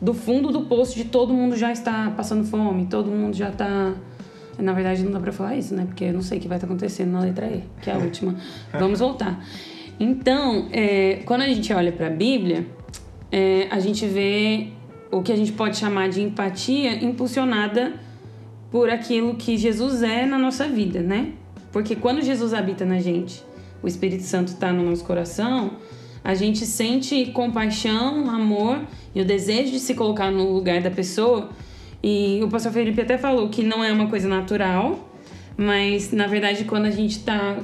do 0.02 0.14
fundo 0.14 0.52
do 0.52 0.62
poço 0.62 0.96
de 0.96 1.06
todo 1.06 1.34
mundo 1.34 1.56
já 1.56 1.72
está 1.72 2.12
passando 2.18 2.44
fome, 2.44 2.88
todo 2.88 3.12
mundo 3.12 3.36
já 3.36 3.50
está 3.50 3.94
na 4.58 4.74
verdade, 4.74 5.04
não 5.04 5.12
dá 5.12 5.20
pra 5.20 5.32
falar 5.32 5.56
isso, 5.56 5.74
né? 5.74 5.86
Porque 5.86 6.06
eu 6.06 6.14
não 6.14 6.22
sei 6.22 6.38
o 6.38 6.42
que 6.42 6.48
vai 6.48 6.58
estar 6.58 6.68
acontecendo 6.68 7.12
na 7.12 7.22
letra 7.22 7.48
E, 7.48 7.64
que 7.82 7.90
é 7.90 7.94
a 7.94 7.98
última. 7.98 8.36
Vamos 8.74 9.00
voltar. 9.00 9.44
Então, 10.00 10.68
é, 10.72 11.22
quando 11.26 11.42
a 11.42 11.48
gente 11.48 11.72
olha 11.74 11.92
para 11.92 12.08
a 12.08 12.10
Bíblia, 12.10 12.66
é, 13.32 13.68
a 13.72 13.80
gente 13.80 14.06
vê 14.06 14.68
o 15.12 15.22
que 15.22 15.32
a 15.32 15.36
gente 15.36 15.52
pode 15.52 15.78
chamar 15.78 16.10
de 16.10 16.22
empatia 16.22 17.04
impulsionada 17.04 17.94
por 18.70 18.90
aquilo 18.90 19.36
que 19.36 19.58
Jesus 19.58 20.02
é 20.02 20.26
na 20.26 20.38
nossa 20.38 20.68
vida, 20.68 21.02
né? 21.02 21.34
Porque 21.72 21.96
quando 21.96 22.22
Jesus 22.22 22.54
habita 22.54 22.86
na 22.86 23.00
gente, 23.00 23.44
o 23.82 23.88
Espírito 23.88 24.24
Santo 24.24 24.50
está 24.50 24.72
no 24.72 24.84
nosso 24.84 25.04
coração, 25.04 25.72
a 26.24 26.36
gente 26.36 26.66
sente 26.66 27.28
compaixão, 27.28 28.30
amor 28.30 28.82
e 29.14 29.22
o 29.22 29.26
desejo 29.26 29.72
de 29.72 29.80
se 29.80 29.96
colocar 29.96 30.32
no 30.32 30.52
lugar 30.52 30.82
da 30.82 30.92
pessoa. 30.92 31.50
E 32.04 32.40
o 32.44 32.48
pastor 32.48 32.72
Felipe 32.72 33.02
até 33.02 33.18
falou 33.18 33.50
que 33.50 33.64
não 33.64 33.84
é 33.84 33.92
uma 33.92 34.08
coisa 34.08 34.28
natural, 34.28 35.10
mas 35.58 36.12
na 36.12 36.28
verdade 36.28 36.64
quando 36.66 36.86
a 36.86 36.92
gente 36.92 37.18
está 37.18 37.58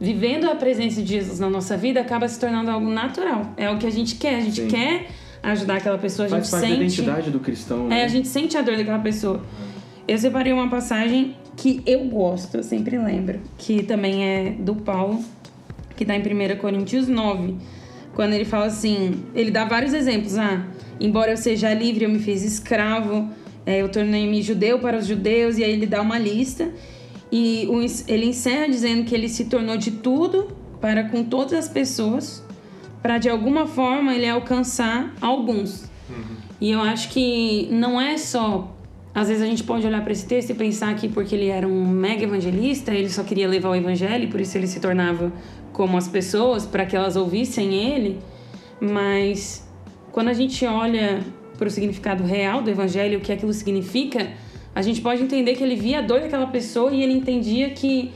vivendo 0.00 0.48
a 0.48 0.54
presença 0.54 1.02
de 1.02 1.08
Jesus 1.08 1.40
na 1.40 1.50
nossa 1.50 1.76
vida, 1.76 2.00
acaba 2.00 2.28
se 2.28 2.38
tornando 2.38 2.70
algo 2.70 2.88
natural. 2.88 3.52
É 3.56 3.70
o 3.70 3.78
que 3.78 3.86
a 3.86 3.90
gente 3.90 4.14
quer, 4.14 4.36
a 4.36 4.40
gente 4.40 4.62
Sim. 4.62 4.68
quer 4.68 5.08
ajudar 5.42 5.76
aquela 5.76 5.98
pessoa, 5.98 6.26
a 6.26 6.30
Faz 6.30 6.44
gente 6.44 6.50
parte 6.50 6.62
da 6.62 6.68
sente 6.68 6.82
identidade 6.82 7.30
do 7.30 7.40
cristão, 7.40 7.86
é, 7.86 7.88
né? 7.88 8.04
a 8.04 8.08
gente 8.08 8.28
sente 8.28 8.56
a 8.56 8.62
dor 8.62 8.76
daquela 8.76 8.98
pessoa. 8.98 9.42
Eu 10.06 10.16
separei 10.16 10.52
uma 10.52 10.68
passagem 10.68 11.36
que 11.56 11.82
eu 11.84 12.04
gosto, 12.04 12.56
eu 12.56 12.62
sempre 12.62 12.96
lembro, 12.96 13.40
que 13.58 13.82
também 13.82 14.24
é 14.24 14.50
do 14.50 14.76
Paulo, 14.76 15.22
que 15.98 16.04
está 16.04 16.14
em 16.16 16.20
1 16.20 16.56
Coríntios 16.58 17.08
9, 17.08 17.56
quando 18.14 18.32
ele 18.32 18.44
fala 18.44 18.66
assim, 18.66 19.24
ele 19.34 19.50
dá 19.50 19.64
vários 19.64 19.92
exemplos, 19.92 20.38
ah, 20.38 20.64
embora 21.00 21.32
eu 21.32 21.36
seja 21.36 21.74
livre, 21.74 22.04
eu 22.04 22.08
me 22.08 22.20
fiz 22.20 22.44
escravo, 22.44 23.28
é, 23.66 23.82
eu 23.82 23.88
tornei-me 23.88 24.40
judeu 24.40 24.78
para 24.78 24.96
os 24.96 25.06
judeus, 25.06 25.58
e 25.58 25.64
aí 25.64 25.72
ele 25.72 25.86
dá 25.86 26.00
uma 26.00 26.16
lista, 26.16 26.70
e 27.32 27.68
ele 28.06 28.26
encerra 28.26 28.68
dizendo 28.68 29.04
que 29.04 29.14
ele 29.14 29.28
se 29.28 29.46
tornou 29.46 29.76
de 29.76 29.90
tudo 29.90 30.48
para 30.80 31.02
com 31.04 31.24
todas 31.24 31.52
as 31.52 31.68
pessoas, 31.68 32.44
para 33.02 33.18
de 33.18 33.28
alguma 33.28 33.66
forma 33.66 34.14
ele 34.14 34.28
alcançar 34.28 35.12
alguns. 35.20 35.90
E 36.60 36.70
eu 36.70 36.80
acho 36.80 37.08
que 37.10 37.68
não 37.72 38.00
é 38.00 38.16
só. 38.16 38.74
Às 39.14 39.28
vezes 39.28 39.42
a 39.42 39.46
gente 39.46 39.64
pode 39.64 39.86
olhar 39.86 40.02
para 40.02 40.12
esse 40.12 40.26
texto 40.26 40.50
e 40.50 40.54
pensar 40.54 40.94
que 40.94 41.08
porque 41.08 41.34
ele 41.34 41.48
era 41.48 41.66
um 41.66 41.86
mega 41.86 42.22
evangelista, 42.22 42.94
ele 42.94 43.08
só 43.08 43.24
queria 43.24 43.48
levar 43.48 43.70
o 43.70 43.74
evangelho, 43.74 44.24
e 44.24 44.26
por 44.28 44.40
isso 44.40 44.56
ele 44.56 44.66
se 44.66 44.78
tornava 44.78 45.32
como 45.78 45.96
as 45.96 46.08
pessoas, 46.08 46.66
para 46.66 46.84
que 46.84 46.96
elas 46.96 47.14
ouvissem 47.14 47.72
ele. 47.72 48.18
Mas 48.80 49.64
quando 50.10 50.26
a 50.28 50.32
gente 50.32 50.66
olha 50.66 51.20
para 51.56 51.68
o 51.68 51.70
significado 51.70 52.24
real 52.24 52.60
do 52.60 52.68
evangelho, 52.68 53.18
o 53.18 53.22
que 53.22 53.32
aquilo 53.32 53.52
significa, 53.52 54.28
a 54.74 54.82
gente 54.82 55.00
pode 55.00 55.22
entender 55.22 55.54
que 55.54 55.62
ele 55.62 55.76
via 55.76 56.00
a 56.00 56.02
dor 56.02 56.20
daquela 56.20 56.48
pessoa 56.48 56.90
e 56.92 57.02
ele 57.02 57.14
entendia 57.14 57.70
que 57.70 58.12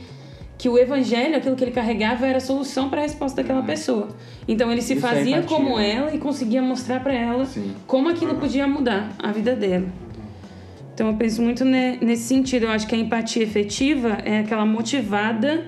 que 0.55 0.69
o 0.69 0.77
evangelho, 0.77 1.35
aquilo 1.35 1.55
que 1.57 1.63
ele 1.63 1.71
carregava, 1.71 2.25
era 2.25 2.37
a 2.37 2.39
solução 2.39 2.87
para 2.89 2.99
a 2.99 3.01
resposta 3.03 3.41
daquela 3.41 3.63
pessoa. 3.63 4.09
Então 4.47 4.71
ele 4.71 4.81
se 4.81 4.93
Isso 4.93 5.05
é 5.05 5.09
fazia 5.09 5.37
empatia, 5.39 5.57
como 5.57 5.77
né? 5.77 5.91
ela 5.91 6.15
e 6.15 6.19
conseguia 6.19 6.61
mostrar 6.61 7.01
para 7.01 7.13
ela 7.13 7.45
Sim. 7.45 7.73
como 7.85 8.07
aquilo 8.07 8.35
podia 8.35 8.65
mudar 8.65 9.11
a 9.21 9.31
vida 9.31 9.55
dela. 9.57 9.87
Então 10.93 11.07
eu 11.07 11.15
penso 11.15 11.41
muito 11.41 11.65
ne- 11.65 11.97
nesse 12.01 12.23
sentido. 12.23 12.63
Eu 12.67 12.69
acho 12.69 12.87
que 12.87 12.95
a 12.95 12.97
empatia 12.97 13.43
efetiva 13.43 14.19
é 14.23 14.39
aquela 14.39 14.65
motivada 14.65 15.65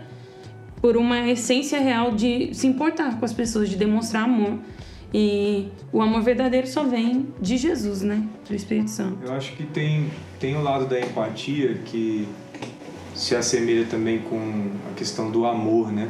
por 0.82 0.98
uma 0.98 1.28
essência 1.30 1.80
real 1.80 2.12
de 2.12 2.54
se 2.54 2.68
importar 2.68 3.18
com 3.20 3.26
as 3.26 3.34
pessoas, 3.34 3.70
de 3.70 3.76
demonstrar 3.76 4.24
amor. 4.24 4.60
E 5.14 5.68
o 5.94 6.02
amor 6.02 6.22
verdadeiro 6.22 6.68
só 6.68 6.84
vem 6.84 7.28
de 7.42 7.56
Jesus, 7.58 8.02
né? 8.02 8.22
Do 8.48 8.54
Espírito 8.56 8.90
Santo. 8.90 9.18
Eu 9.24 9.34
acho 9.34 9.54
que 9.54 9.64
tem, 9.64 10.10
tem 10.40 10.56
o 10.58 10.62
lado 10.62 10.86
da 10.88 11.00
empatia 11.00 11.80
que 11.86 12.28
se 13.14 13.34
assemelha 13.36 13.86
também 13.86 14.20
com 14.20 14.68
a 14.92 14.94
questão 14.96 15.32
do 15.32 15.46
amor, 15.46 15.92
né? 15.92 16.10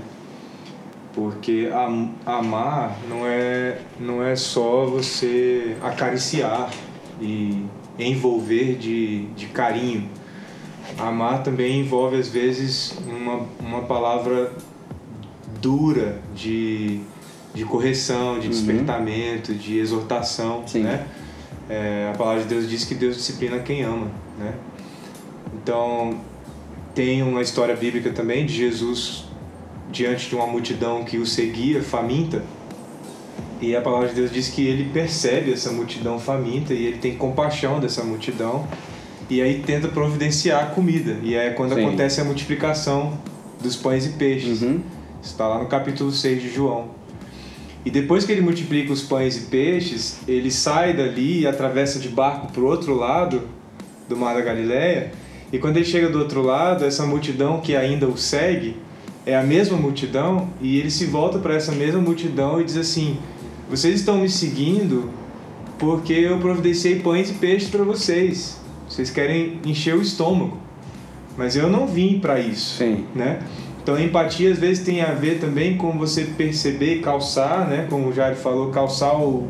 Porque 1.14 1.70
am- 1.72 2.10
amar 2.26 2.98
não 3.08 3.26
é, 3.26 3.78
não 4.00 4.24
é 4.24 4.36
só 4.36 4.86
você 4.86 5.78
acariciar 5.82 6.70
e 7.22 7.64
envolver 8.00 8.76
de, 8.76 9.26
de 9.28 9.46
carinho. 9.48 10.10
Amar 10.98 11.44
também 11.44 11.82
envolve, 11.82 12.18
às 12.18 12.28
vezes, 12.28 12.98
uma, 13.08 13.46
uma 13.60 13.82
palavra 13.82 14.54
dura 15.62 16.20
de, 16.36 17.02
de 17.54 17.66
correção, 17.66 18.40
de 18.40 18.48
despertamento, 18.48 19.54
de 19.54 19.78
exortação, 19.78 20.64
Sim. 20.68 20.84
né? 20.84 21.08
É, 21.68 22.12
a 22.14 22.18
palavra 22.18 22.44
de 22.44 22.50
Deus 22.50 22.70
diz 22.70 22.84
que 22.84 22.94
Deus 22.94 23.16
disciplina 23.16 23.60
quem 23.60 23.82
ama, 23.82 24.08
né? 24.38 24.54
Então, 25.54 26.20
tem 26.94 27.24
uma 27.24 27.42
história 27.42 27.76
bíblica 27.76 28.12
também 28.12 28.46
de 28.46 28.54
Jesus 28.54 29.26
diante 29.92 30.30
de 30.30 30.36
uma 30.36 30.46
multidão 30.46 31.04
que 31.04 31.18
o 31.18 31.26
seguia 31.26 31.82
faminta. 31.82 32.44
E 33.62 33.76
a 33.76 33.82
palavra 33.82 34.10
de 34.10 34.16
Deus 34.16 34.32
diz 34.32 34.50
que 34.50 34.66
ele 34.66 34.90
percebe 34.92 35.52
essa 35.52 35.72
multidão 35.72 36.20
faminta 36.20 36.74
e 36.74 36.86
ele 36.86 36.98
tem 36.98 37.16
compaixão 37.16 37.80
dessa 37.80 38.04
multidão 38.04 38.68
e 39.30 39.42
aí 39.42 39.64
tenta 39.66 39.88
providenciar 39.88 40.72
comida. 40.72 41.18
E 41.24 41.36
é 41.36 41.50
quando 41.52 41.74
Sim. 41.74 41.86
acontece 41.86 42.22
a 42.22 42.24
multiplicação 42.24 43.18
dos 43.62 43.76
pães 43.76 44.06
e 44.06 44.10
peixes. 44.10 44.62
Uhum. 44.62 44.82
Está 45.22 45.48
lá 45.48 45.60
no 45.60 45.68
capítulo 45.68 46.12
6 46.12 46.42
de 46.42 46.50
João. 46.50 46.90
E 47.84 47.92
depois 47.92 48.26
que 48.26 48.32
ele 48.32 48.42
multiplica 48.42 48.92
os 48.92 49.02
pães 49.02 49.38
e 49.38 49.42
peixes, 49.42 50.20
ele 50.28 50.50
sai 50.52 50.94
dali 50.94 51.42
e 51.42 51.48
atravessa 51.48 52.00
de 52.00 52.10
barco 52.10 52.52
para 52.52 52.62
o 52.62 52.66
outro 52.66 52.96
lado 52.96 53.44
do 54.10 54.16
Mar 54.16 54.36
da 54.36 54.42
Galileia. 54.42 55.12
E 55.52 55.60
quando 55.60 55.78
ele 55.78 55.86
chega 55.86 56.10
do 56.10 56.20
outro 56.20 56.42
lado, 56.42 56.84
essa 56.84 57.06
multidão 57.06 57.62
que 57.62 57.76
ainda 57.76 58.08
o 58.08 58.18
segue 58.18 58.78
é 59.26 59.36
a 59.36 59.44
mesma 59.44 59.78
multidão 59.78 60.50
e 60.62 60.80
ele 60.80 60.92
se 60.92 61.06
volta 61.06 61.40
para 61.40 61.56
essa 61.56 61.72
mesma 61.72 62.00
multidão 62.00 62.60
e 62.60 62.64
diz 62.64 62.78
assim: 62.78 63.18
Vocês 63.70 64.00
estão 64.00 64.18
me 64.18 64.30
seguindo 64.30 65.10
porque 65.78 66.14
eu 66.14 66.40
providenciei 66.40 67.00
pães 67.00 67.30
e 67.30 67.34
peixes 67.34 67.70
para 67.70 67.84
vocês. 67.84 68.60
Vocês 68.88 69.10
querem 69.10 69.60
encher 69.66 69.96
o 69.96 70.02
estômago. 70.02 70.58
Mas 71.38 71.56
eu 71.56 71.70
não 71.70 71.86
vim 71.86 72.20
para 72.20 72.40
isso 72.40 72.78
Sim. 72.78 73.06
né? 73.14 73.40
Então 73.84 73.96
a 73.96 74.02
empatia 74.02 74.52
às 74.52 74.58
vezes 74.58 74.84
tem 74.84 75.02
a 75.02 75.12
ver 75.12 75.40
também 75.40 75.78
com 75.78 75.92
você 75.98 76.24
perceber 76.24 77.02
calçar, 77.02 77.68
né? 77.68 77.86
Como 77.90 78.08
o 78.08 78.14
Jair 78.14 78.36
falou, 78.36 78.72
calçar 78.72 79.16
o 79.16 79.48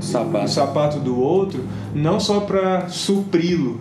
Sapato. 0.00 0.44
o 0.44 0.48
sapato 0.48 0.98
do 0.98 1.18
outro, 1.18 1.64
não 1.94 2.20
só 2.20 2.40
para 2.40 2.88
supri-lo, 2.88 3.80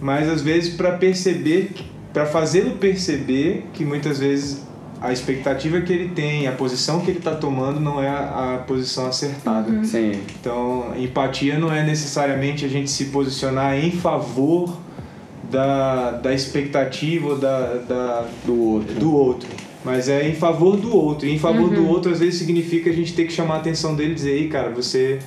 mas 0.00 0.28
às 0.28 0.42
vezes 0.42 0.74
para 0.74 0.92
perceber, 0.92 1.72
para 2.12 2.26
fazê-lo 2.26 2.72
perceber 2.72 3.66
que 3.72 3.84
muitas 3.84 4.18
vezes 4.18 4.66
a 5.02 5.12
expectativa 5.12 5.80
que 5.80 5.92
ele 5.92 6.10
tem, 6.10 6.46
a 6.46 6.52
posição 6.52 7.00
que 7.00 7.10
ele 7.10 7.18
está 7.18 7.34
tomando 7.34 7.80
não 7.80 8.00
é 8.02 8.08
a, 8.08 8.54
a 8.54 8.58
posição 8.58 9.06
acertada. 9.06 9.84
Sim. 9.84 10.12
Então, 10.40 10.92
empatia 10.96 11.58
não 11.58 11.72
é 11.72 11.84
necessariamente 11.84 12.64
a 12.64 12.68
gente 12.68 12.88
se 12.88 13.06
posicionar 13.06 13.76
em 13.76 13.90
favor 13.90 14.78
da, 15.50 16.12
da 16.12 16.32
expectativa 16.32 17.28
ou 17.30 17.36
da, 17.38 17.74
da, 17.78 18.24
Do 18.46 18.58
outro. 18.60 18.94
do 18.94 19.12
outro. 19.14 19.48
Mas 19.84 20.08
é 20.08 20.28
em 20.28 20.34
favor 20.34 20.76
do 20.76 20.94
outro. 20.96 21.26
E 21.26 21.34
em 21.34 21.38
favor 21.38 21.68
do 21.68 21.86
outro, 21.88 22.12
às 22.12 22.20
vezes, 22.20 22.36
significa 22.38 22.88
a 22.88 22.92
gente 22.92 23.12
ter 23.14 23.24
que 23.26 23.32
chamar 23.32 23.56
a 23.56 23.58
atenção 23.58 23.96
dele 23.96 24.12
e 24.12 24.14
dizer: 24.14 24.30
Ei, 24.30 24.48
cara, 24.48 24.70
você, 24.70 25.18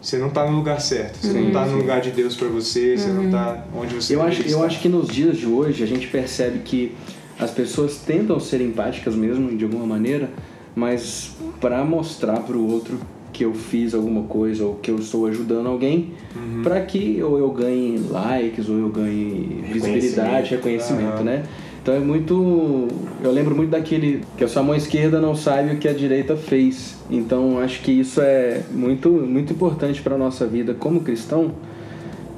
você 0.00 0.18
não 0.18 0.28
está 0.28 0.44
no 0.44 0.54
lugar 0.54 0.80
certo. 0.82 1.16
Você 1.16 1.32
não 1.32 1.48
está 1.48 1.64
no 1.64 1.78
lugar 1.78 2.02
de 2.02 2.10
Deus 2.10 2.36
para 2.36 2.48
você. 2.48 2.98
Você 2.98 3.08
não 3.08 3.24
está 3.24 3.64
onde 3.74 3.94
você 3.94 4.14
Eu 4.14 4.20
acho, 4.20 4.32
deveria 4.36 4.52
eu 4.52 4.58
estar. 4.58 4.66
acho 4.66 4.80
que 4.80 4.88
nos 4.90 5.08
dias 5.08 5.38
de 5.38 5.46
hoje 5.46 5.82
a 5.82 5.86
gente 5.86 6.06
percebe 6.08 6.58
que 6.58 6.94
as 7.42 7.50
pessoas 7.50 7.96
tentam 7.98 8.38
ser 8.40 8.60
empáticas 8.60 9.14
mesmo, 9.14 9.56
de 9.56 9.64
alguma 9.64 9.86
maneira, 9.86 10.30
mas 10.74 11.32
para 11.60 11.84
mostrar 11.84 12.40
para 12.40 12.56
o 12.56 12.70
outro 12.70 12.98
que 13.32 13.44
eu 13.44 13.54
fiz 13.54 13.94
alguma 13.94 14.22
coisa 14.24 14.64
ou 14.64 14.74
que 14.76 14.90
eu 14.90 14.96
estou 14.96 15.26
ajudando 15.26 15.66
alguém, 15.66 16.10
Uhum. 16.36 16.62
para 16.62 16.80
que 16.82 17.22
ou 17.22 17.38
eu 17.38 17.50
ganhe 17.50 17.98
likes 18.10 18.68
ou 18.68 18.78
eu 18.78 18.88
ganhe 18.88 19.62
visibilidade, 19.72 20.50
reconhecimento, 20.50 21.22
né? 21.22 21.42
Então 21.82 21.94
é 21.94 21.98
muito. 21.98 22.86
Eu 23.24 23.32
lembro 23.32 23.56
muito 23.56 23.70
daquele 23.70 24.22
que 24.38 24.44
a 24.44 24.48
sua 24.48 24.62
mão 24.62 24.74
esquerda 24.76 25.20
não 25.20 25.34
sabe 25.34 25.74
o 25.74 25.78
que 25.78 25.88
a 25.88 25.92
direita 25.92 26.36
fez. 26.36 26.94
Então 27.10 27.58
acho 27.58 27.80
que 27.82 27.90
isso 27.90 28.20
é 28.20 28.62
muito, 28.70 29.08
muito 29.10 29.52
importante 29.52 30.00
para 30.00 30.16
nossa 30.16 30.46
vida 30.46 30.74
como 30.74 31.00
cristão 31.00 31.50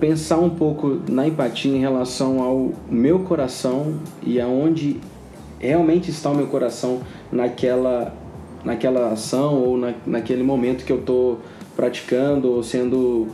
pensar 0.00 0.38
um 0.38 0.50
pouco 0.50 1.00
na 1.08 1.26
empatia 1.26 1.74
em 1.74 1.80
relação 1.80 2.42
ao 2.42 2.72
meu 2.90 3.20
coração 3.20 3.94
e 4.22 4.40
aonde 4.40 5.00
realmente 5.58 6.10
está 6.10 6.30
o 6.30 6.34
meu 6.34 6.46
coração 6.46 7.00
naquela 7.30 8.14
naquela 8.64 9.12
ação 9.12 9.62
ou 9.62 9.76
na, 9.76 9.92
naquele 10.06 10.42
momento 10.42 10.84
que 10.84 10.92
eu 10.92 11.00
estou 11.00 11.40
praticando 11.76 12.50
ou 12.50 12.62
sendo 12.62 13.28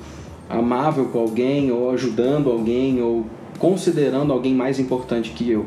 amável 0.49 1.07
com 1.07 1.21
alguém 1.21 1.71
ou 1.71 1.91
ajudando 1.91 2.51
alguém 2.51 3.01
ou 3.01 3.25
considerando 3.59 4.33
alguém 4.33 4.55
mais 4.55 4.81
importante 4.81 5.31
que 5.31 5.49
eu. 5.51 5.67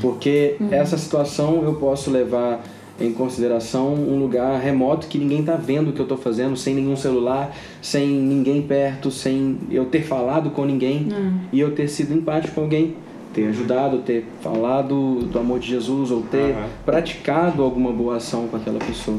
Porque 0.00 0.56
essa 0.70 0.96
situação 0.96 1.62
eu 1.64 1.74
posso 1.74 2.10
levar 2.10 2.62
em 3.00 3.12
consideração 3.12 3.94
um 3.94 4.18
lugar 4.18 4.60
remoto 4.60 5.06
que 5.06 5.18
ninguém 5.18 5.40
está 5.40 5.56
vendo 5.56 5.90
o 5.90 5.92
que 5.92 6.00
eu 6.00 6.04
estou 6.04 6.18
fazendo, 6.18 6.56
sem 6.56 6.74
nenhum 6.74 6.96
celular, 6.96 7.54
sem 7.80 8.06
ninguém 8.06 8.62
perto, 8.62 9.10
sem 9.10 9.58
eu 9.70 9.86
ter 9.86 10.02
falado 10.02 10.50
com 10.50 10.64
ninguém 10.64 11.08
e 11.52 11.60
eu 11.60 11.74
ter 11.74 11.88
sido 11.88 12.14
empático 12.14 12.54
com 12.54 12.60
alguém, 12.62 12.94
ter 13.32 13.48
ajudado, 13.48 13.98
ter 13.98 14.26
falado 14.40 15.22
do 15.22 15.38
amor 15.38 15.58
de 15.58 15.68
Jesus 15.68 16.10
ou 16.10 16.22
ter 16.22 16.52
Aham. 16.52 16.68
praticado 16.84 17.62
alguma 17.62 17.92
boa 17.92 18.16
ação 18.16 18.46
com 18.48 18.56
aquela 18.56 18.78
pessoa. 18.78 19.18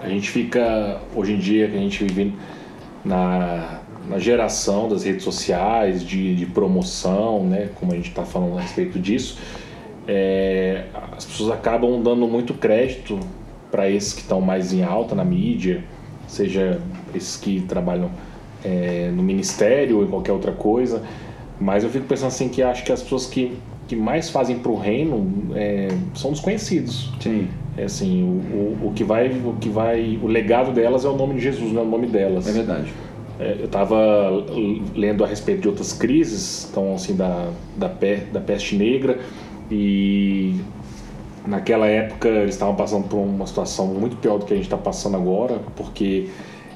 A 0.00 0.08
gente 0.08 0.30
fica, 0.30 1.00
hoje 1.14 1.32
em 1.32 1.38
dia, 1.38 1.68
que 1.68 1.76
a 1.76 1.80
gente 1.80 2.04
vive 2.04 2.34
na, 3.04 3.80
na 4.08 4.18
geração 4.18 4.88
das 4.88 5.04
redes 5.04 5.24
sociais, 5.24 6.04
de, 6.04 6.34
de 6.34 6.46
promoção, 6.46 7.44
né, 7.44 7.70
como 7.76 7.92
a 7.92 7.96
gente 7.96 8.08
está 8.08 8.24
falando 8.24 8.58
a 8.58 8.60
respeito 8.60 8.98
disso, 8.98 9.38
é, 10.06 10.84
as 11.16 11.24
pessoas 11.24 11.50
acabam 11.50 12.00
dando 12.02 12.26
muito 12.26 12.54
crédito 12.54 13.18
para 13.70 13.90
esses 13.90 14.12
que 14.12 14.20
estão 14.20 14.40
mais 14.40 14.72
em 14.72 14.82
alta 14.82 15.14
na 15.14 15.24
mídia, 15.24 15.82
seja 16.26 16.80
esses 17.14 17.36
que 17.36 17.60
trabalham 17.62 18.10
é, 18.64 19.10
no 19.14 19.22
ministério 19.22 19.98
ou 19.98 20.04
em 20.04 20.08
qualquer 20.08 20.32
outra 20.32 20.52
coisa. 20.52 21.02
Mas 21.60 21.82
eu 21.82 21.90
fico 21.90 22.06
pensando 22.06 22.28
assim 22.28 22.48
que 22.48 22.62
acho 22.62 22.84
que 22.84 22.92
as 22.92 23.02
pessoas 23.02 23.26
que, 23.26 23.56
que 23.88 23.96
mais 23.96 24.30
fazem 24.30 24.58
para 24.58 24.70
o 24.70 24.76
reino 24.76 25.50
é, 25.54 25.88
são 26.14 26.30
desconhecidos. 26.30 27.12
Sim. 27.20 27.48
É 27.76 27.84
assim, 27.84 28.22
o, 28.22 28.84
o, 28.84 28.88
o, 28.88 28.92
que 28.94 29.04
vai, 29.04 29.28
o 29.28 29.54
que 29.60 29.68
vai, 29.68 30.18
o 30.22 30.26
legado 30.26 30.72
delas 30.72 31.04
é 31.04 31.08
o 31.08 31.16
nome 31.16 31.34
de 31.34 31.40
Jesus, 31.40 31.72
não 31.72 31.82
é 31.82 31.84
o 31.84 31.88
nome 31.88 32.06
delas. 32.06 32.46
É 32.46 32.52
verdade. 32.52 32.92
É, 33.38 33.56
eu 33.58 33.66
estava 33.66 33.96
lendo 34.94 35.22
a 35.22 35.26
respeito 35.26 35.62
de 35.62 35.68
outras 35.68 35.92
crises, 35.92 36.68
então 36.70 36.94
assim 36.94 37.14
da 37.14 37.50
da, 37.76 37.88
pe, 37.88 38.16
da 38.32 38.40
peste 38.40 38.76
negra 38.76 39.18
e 39.70 40.54
naquela 41.46 41.86
época 41.86 42.28
eles 42.28 42.54
estavam 42.54 42.74
passando 42.74 43.08
por 43.08 43.18
uma 43.18 43.46
situação 43.46 43.86
muito 43.86 44.16
pior 44.16 44.38
do 44.38 44.44
que 44.44 44.52
a 44.52 44.56
gente 44.56 44.66
está 44.66 44.76
passando 44.76 45.16
agora, 45.16 45.60
porque 45.76 46.28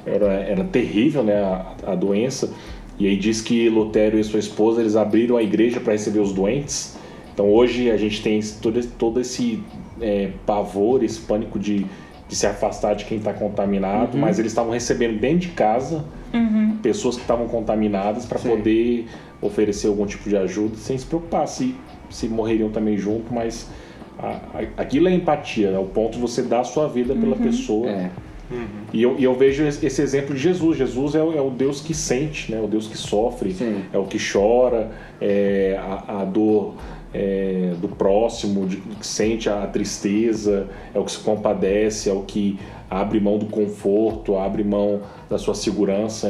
era, 0.06 0.32
era 0.32 0.64
terrível 0.64 1.22
né, 1.22 1.42
a, 1.42 1.74
a 1.88 1.94
doença. 1.94 2.52
E 2.98 3.06
aí 3.06 3.16
diz 3.16 3.40
que 3.40 3.68
Lutero 3.68 4.18
e 4.18 4.24
sua 4.24 4.38
esposa 4.38 4.80
eles 4.80 4.94
abriram 4.96 5.36
a 5.36 5.42
igreja 5.42 5.80
para 5.80 5.92
receber 5.92 6.20
os 6.20 6.32
doentes. 6.32 6.96
Então 7.32 7.50
hoje 7.50 7.90
a 7.90 7.96
gente 7.96 8.22
tem 8.22 8.40
todo, 8.60 8.84
todo 8.98 9.20
esse 9.20 9.62
é, 10.00 10.30
pavor, 10.44 11.02
esse 11.02 11.20
pânico 11.20 11.58
de, 11.58 11.86
de 12.28 12.36
se 12.36 12.46
afastar 12.46 12.94
de 12.94 13.04
quem 13.06 13.18
está 13.18 13.32
contaminado, 13.32 14.14
uhum. 14.14 14.20
mas 14.20 14.38
eles 14.38 14.52
estavam 14.52 14.72
recebendo 14.72 15.18
dentro 15.18 15.38
de 15.38 15.48
casa 15.48 16.04
uhum. 16.32 16.76
pessoas 16.82 17.16
que 17.16 17.22
estavam 17.22 17.48
contaminadas 17.48 18.26
para 18.26 18.38
poder 18.38 19.06
oferecer 19.40 19.88
algum 19.88 20.06
tipo 20.06 20.28
de 20.28 20.36
ajuda 20.36 20.76
sem 20.76 20.98
se 20.98 21.06
preocupar 21.06 21.48
se, 21.48 21.74
se 22.10 22.28
morreriam 22.28 22.70
também 22.70 22.96
junto, 22.96 23.32
mas 23.32 23.70
a, 24.18 24.28
a, 24.28 24.82
aquilo 24.82 25.08
é 25.08 25.14
empatia, 25.14 25.68
é 25.68 25.78
o 25.78 25.86
ponto 25.86 26.12
de 26.12 26.20
você 26.20 26.42
dar 26.42 26.60
a 26.60 26.64
sua 26.64 26.88
vida 26.88 27.14
pela 27.14 27.36
uhum. 27.36 27.42
pessoa. 27.42 27.88
É 27.88 28.10
Uhum. 28.50 28.66
E, 28.92 29.02
eu, 29.02 29.16
e 29.18 29.24
eu 29.24 29.34
vejo 29.34 29.64
esse 29.64 30.02
exemplo 30.02 30.34
de 30.34 30.40
Jesus. 30.40 30.76
Jesus 30.76 31.14
é 31.14 31.22
o, 31.22 31.32
é 31.32 31.40
o 31.40 31.50
Deus 31.50 31.80
que 31.80 31.94
sente, 31.94 32.50
né? 32.50 32.60
o 32.60 32.66
Deus 32.66 32.88
que 32.88 32.98
sofre, 32.98 33.52
Sim. 33.52 33.84
é 33.92 33.98
o 33.98 34.04
que 34.04 34.18
chora, 34.18 34.90
é 35.20 35.78
a, 35.80 36.22
a 36.22 36.24
dor 36.24 36.74
é, 37.14 37.74
do 37.80 37.88
próximo, 37.88 38.66
de, 38.66 38.76
que 38.76 39.06
sente 39.06 39.48
a 39.48 39.66
tristeza, 39.66 40.68
é 40.92 40.98
o 40.98 41.04
que 41.04 41.12
se 41.12 41.18
compadece, 41.18 42.10
é 42.10 42.12
o 42.12 42.22
que 42.22 42.58
abre 42.88 43.20
mão 43.20 43.38
do 43.38 43.46
conforto, 43.46 44.36
abre 44.36 44.64
mão 44.64 45.00
da 45.28 45.38
sua 45.38 45.54
segurança. 45.54 46.28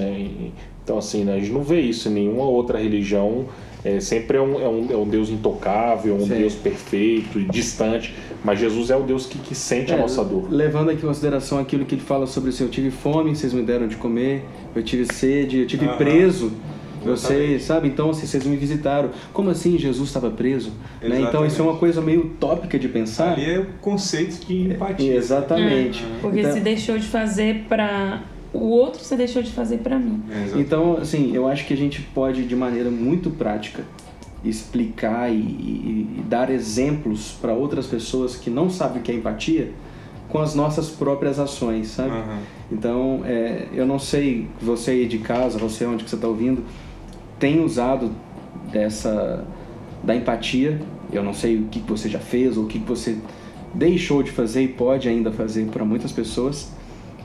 Então, 0.85 0.99
assim, 0.99 1.25
né? 1.25 1.35
a 1.35 1.39
gente 1.39 1.53
não 1.53 1.63
vê 1.63 1.81
isso 1.81 2.09
em 2.09 2.13
nenhuma 2.13 2.45
outra 2.45 2.79
religião 2.79 3.47
é, 3.85 4.01
sempre 4.01 4.37
é 4.37 4.41
um, 4.41 4.61
é, 4.61 4.69
um, 4.69 4.87
é 4.91 4.97
um 4.97 5.09
Deus 5.09 5.31
intocável, 5.31 6.15
um 6.15 6.27
Sim. 6.27 6.39
Deus 6.39 6.55
perfeito 6.55 7.39
e 7.39 7.45
distante, 7.45 8.15
mas 8.45 8.59
Jesus 8.59 8.91
é 8.91 8.97
o 8.97 9.03
Deus 9.03 9.27
que, 9.27 9.39
que 9.39 9.55
sente 9.55 9.93
é, 9.93 9.95
a 9.95 9.99
nossa 9.99 10.25
dor. 10.25 10.49
Levando 10.51 10.91
em 10.91 10.97
consideração 10.97 11.59
aquilo 11.59 11.85
que 11.85 11.95
ele 11.95 12.03
fala 12.03 12.27
sobre 12.27 12.51
assim, 12.51 12.65
eu 12.65 12.71
tive 12.71 12.91
fome, 12.91 13.35
vocês 13.35 13.53
me 13.53 13.63
deram 13.63 13.89
de 13.89 13.97
comer, 13.97 14.45
eu 14.75 14.83
tive 14.83 15.13
sede, 15.13 15.61
eu 15.61 15.67
tive 15.67 15.89
preso, 15.97 16.53
vocês, 17.03 17.63
sabe? 17.63 17.89
Então, 17.89 18.11
assim, 18.11 18.27
vocês 18.27 18.45
me 18.45 18.57
visitaram. 18.57 19.11
Como 19.33 19.51
assim 19.51 19.79
Jesus 19.79 20.09
estava 20.09 20.31
preso? 20.31 20.73
Né? 21.01 21.21
Então, 21.23 21.47
isso 21.47 21.61
é 21.61 21.65
uma 21.65 21.77
coisa 21.77 22.01
meio 22.01 22.27
utópica 22.27 22.79
de 22.79 22.89
pensar. 22.89 23.33
Ali 23.33 23.51
é 23.51 23.59
o 23.59 23.67
conceito 23.81 24.47
de 24.47 24.73
empatia. 24.73 25.15
É, 25.15 25.17
exatamente. 25.17 26.05
É, 26.05 26.21
porque 26.21 26.41
então, 26.41 26.53
se 26.53 26.61
deixou 26.61 26.99
de 26.99 27.07
fazer 27.07 27.65
para 27.69 28.23
o 28.53 28.69
outro 28.71 29.03
você 29.03 29.17
deixou 29.17 29.43
de 29.43 29.51
fazer 29.53 29.79
para 29.79 29.99
mim. 29.99 30.23
É, 30.31 30.59
então, 30.59 30.97
assim, 30.97 31.35
eu 31.35 31.47
acho 31.47 31.67
que 31.67 31.75
a 31.75 31.77
gente 31.77 32.03
pode, 32.03 32.45
de 32.45 32.57
maneira 32.57 32.91
muito 32.91 33.31
prática, 33.31 33.85
explicar 34.45 35.31
e, 35.31 35.37
e, 35.37 36.17
e 36.19 36.23
dar 36.23 36.51
exemplos 36.51 37.37
para 37.41 37.53
outras 37.53 37.87
pessoas 37.87 38.37
que 38.37 38.51
não 38.51 38.71
sabem 38.71 39.01
o 39.01 39.03
que 39.03 39.13
é 39.13 39.15
empatia 39.15 39.71
com 40.29 40.39
as 40.39 40.55
nossas 40.55 40.89
próprias 40.89 41.39
ações, 41.39 41.89
sabe? 41.89 42.11
Uhum. 42.11 42.39
Então, 42.71 43.23
é, 43.25 43.67
eu 43.73 43.85
não 43.85 43.99
sei, 43.99 44.49
você 44.61 44.93
aí 44.93 45.07
de 45.07 45.19
casa, 45.19 45.59
você 45.59 45.85
onde 45.85 46.05
que 46.05 46.11
você 46.11 46.17
está 46.17 46.29
ouvindo, 46.29 46.65
tem 47.39 47.63
usado 47.63 48.11
dessa 48.71 49.45
da 50.03 50.15
empatia. 50.15 50.81
Eu 51.13 51.23
não 51.23 51.35
sei 51.35 51.59
o 51.59 51.65
que 51.65 51.81
você 51.81 52.09
já 52.09 52.21
fez 52.21 52.57
ou 52.57 52.65
o 52.65 52.67
que 52.67 52.79
você 52.79 53.19
deixou 53.75 54.23
de 54.23 54.31
fazer 54.31 54.63
e 54.63 54.69
pode 54.69 55.09
ainda 55.09 55.31
fazer 55.33 55.67
para 55.67 55.85
muitas 55.85 56.13
pessoas 56.13 56.71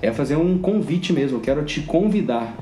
é 0.01 0.11
fazer 0.11 0.35
um 0.35 0.57
convite 0.57 1.13
mesmo. 1.13 1.37
Eu 1.37 1.41
quero 1.41 1.63
te 1.63 1.81
convidar 1.81 2.55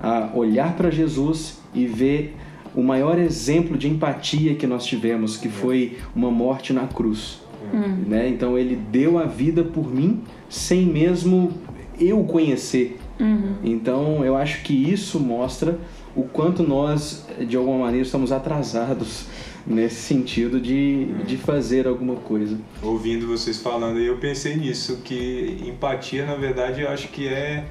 a 0.00 0.30
olhar 0.34 0.76
para 0.76 0.90
Jesus 0.90 1.60
e 1.74 1.86
ver 1.86 2.36
o 2.74 2.82
maior 2.82 3.18
exemplo 3.18 3.76
de 3.76 3.88
empatia 3.88 4.54
que 4.54 4.66
nós 4.66 4.84
tivemos, 4.84 5.36
que 5.36 5.48
foi 5.48 5.96
uma 6.14 6.30
morte 6.30 6.72
na 6.72 6.86
cruz. 6.86 7.40
Hum. 7.72 8.04
Né? 8.06 8.28
Então 8.28 8.58
ele 8.58 8.76
deu 8.76 9.18
a 9.18 9.24
vida 9.24 9.64
por 9.64 9.92
mim 9.92 10.22
sem 10.48 10.84
mesmo 10.84 11.52
eu 11.98 12.22
conhecer. 12.24 12.98
Uhum. 13.18 13.54
Então 13.64 14.24
eu 14.24 14.36
acho 14.36 14.62
que 14.62 14.74
isso 14.74 15.18
mostra 15.18 15.78
o 16.16 16.22
quanto 16.24 16.62
nós, 16.62 17.26
de 17.46 17.56
alguma 17.56 17.78
maneira, 17.78 18.04
estamos 18.04 18.32
atrasados 18.32 19.26
nesse 19.66 19.96
sentido 19.96 20.58
de, 20.58 21.08
hum. 21.10 21.24
de 21.24 21.36
fazer 21.36 21.86
alguma 21.86 22.16
coisa. 22.16 22.58
Ouvindo 22.82 23.26
vocês 23.26 23.58
falando, 23.58 23.98
eu 23.98 24.16
pensei 24.16 24.56
nisso, 24.56 25.00
que 25.04 25.62
empatia, 25.66 26.24
na 26.24 26.34
verdade, 26.34 26.80
eu 26.80 26.88
acho 26.88 27.08
que 27.08 27.28
é 27.28 27.66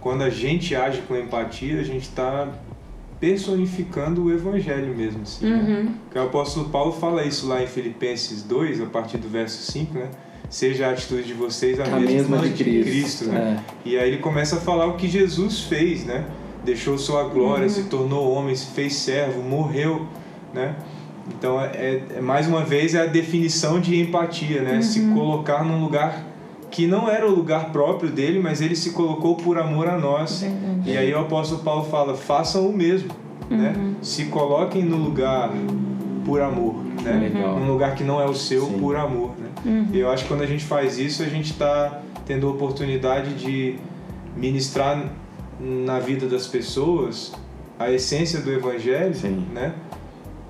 quando 0.00 0.22
a 0.22 0.30
gente 0.30 0.74
age 0.74 1.02
com 1.02 1.16
empatia, 1.16 1.80
a 1.80 1.82
gente 1.82 2.04
está 2.04 2.48
personificando 3.20 4.24
o 4.24 4.32
evangelho 4.32 4.96
mesmo. 4.96 5.22
Assim, 5.22 5.46
né? 5.46 5.56
uhum. 5.56 5.84
né? 5.84 5.94
Porque 6.04 6.18
o 6.18 6.22
apóstolo 6.22 6.68
Paulo 6.70 6.92
fala 6.92 7.24
isso 7.24 7.48
lá 7.48 7.62
em 7.62 7.66
Filipenses 7.66 8.42
2, 8.42 8.80
a 8.80 8.86
partir 8.86 9.18
do 9.18 9.28
verso 9.28 9.70
5, 9.72 9.94
né? 9.94 10.08
Seja 10.48 10.86
a 10.86 10.92
atitude 10.92 11.24
de 11.24 11.34
vocês 11.34 11.78
a, 11.78 11.84
a 11.84 12.00
mesma, 12.00 12.38
mesma 12.38 12.38
de 12.38 12.64
Cristo. 12.64 12.84
De 12.84 12.90
Cristo 12.90 13.24
né? 13.26 13.62
É. 13.84 13.88
E 13.88 13.98
aí 13.98 14.08
ele 14.08 14.18
começa 14.18 14.56
a 14.56 14.60
falar 14.60 14.86
o 14.86 14.96
que 14.96 15.08
Jesus 15.08 15.64
fez, 15.64 16.06
né? 16.06 16.24
Deixou 16.68 16.98
sua 16.98 17.24
glória, 17.24 17.64
uhum. 17.64 17.70
se 17.70 17.84
tornou 17.84 18.30
homem, 18.30 18.54
se 18.54 18.66
fez 18.66 18.94
servo, 18.94 19.40
morreu, 19.40 20.06
né? 20.52 20.76
Então, 21.26 21.58
é, 21.58 22.02
é, 22.16 22.20
mais 22.20 22.46
uma 22.46 22.62
vez, 22.62 22.94
é 22.94 23.00
a 23.00 23.06
definição 23.06 23.80
de 23.80 23.98
empatia, 23.98 24.60
né? 24.60 24.74
Uhum. 24.74 24.82
Se 24.82 25.00
colocar 25.14 25.64
num 25.64 25.82
lugar 25.82 26.26
que 26.70 26.86
não 26.86 27.08
era 27.08 27.26
o 27.26 27.34
lugar 27.34 27.72
próprio 27.72 28.10
dele, 28.10 28.38
mas 28.38 28.60
ele 28.60 28.76
se 28.76 28.90
colocou 28.90 29.34
por 29.34 29.56
amor 29.56 29.88
a 29.88 29.96
nós. 29.96 30.44
E 30.84 30.94
aí 30.94 31.10
o 31.14 31.20
apóstolo 31.20 31.62
Paulo 31.62 31.84
fala: 31.84 32.14
façam 32.14 32.68
o 32.68 32.76
mesmo, 32.76 33.08
né? 33.48 33.72
uhum. 33.74 33.88
né? 33.88 33.94
Se 34.02 34.26
coloquem 34.26 34.84
no 34.84 34.98
lugar 34.98 35.50
por 36.26 36.42
amor, 36.42 36.84
né? 37.02 37.32
Uhum. 37.34 37.60
Num 37.60 37.72
lugar 37.72 37.94
que 37.94 38.04
não 38.04 38.20
é 38.20 38.26
o 38.26 38.34
seu 38.34 38.66
Sim. 38.66 38.78
por 38.78 38.94
amor, 38.94 39.30
né? 39.38 39.48
Uhum. 39.64 39.86
E 39.90 40.00
eu 40.00 40.10
acho 40.10 40.24
que 40.24 40.28
quando 40.28 40.42
a 40.42 40.46
gente 40.46 40.66
faz 40.66 40.98
isso, 40.98 41.22
a 41.22 41.26
gente 41.26 41.50
está 41.50 42.02
tendo 42.26 42.46
a 42.46 42.50
oportunidade 42.50 43.32
de 43.36 43.76
ministrar 44.36 45.02
na 45.60 45.98
vida 45.98 46.26
das 46.26 46.46
pessoas 46.46 47.32
a 47.78 47.90
essência 47.90 48.40
do 48.40 48.52
evangelho, 48.52 49.14
Sim. 49.14 49.46
né? 49.52 49.74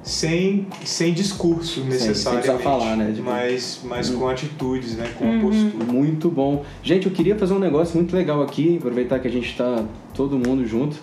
sem, 0.09 0.67
sem 0.85 1.13
discurso 1.13 1.81
necessariamente. 1.81 2.47
Sem, 2.47 2.57
sem 2.57 2.65
falar, 2.65 2.97
né? 2.97 3.13
Tipo... 3.13 3.29
Mas, 3.29 3.81
mas 3.85 4.09
com 4.09 4.27
atitudes, 4.27 4.97
né? 4.97 5.13
Com 5.19 5.25
uhum. 5.27 5.39
a 5.39 5.41
postura. 5.43 5.85
Muito 5.85 6.31
bom. 6.31 6.65
Gente, 6.83 7.07
eu 7.07 7.13
queria 7.13 7.37
fazer 7.37 7.53
um 7.53 7.59
negócio 7.59 7.97
muito 7.97 8.17
legal 8.17 8.43
aqui, 8.43 8.79
aproveitar 8.79 9.19
que 9.19 9.29
a 9.29 9.31
gente 9.31 9.51
está 9.51 9.85
todo 10.15 10.39
mundo 10.39 10.67
junto 10.67 10.97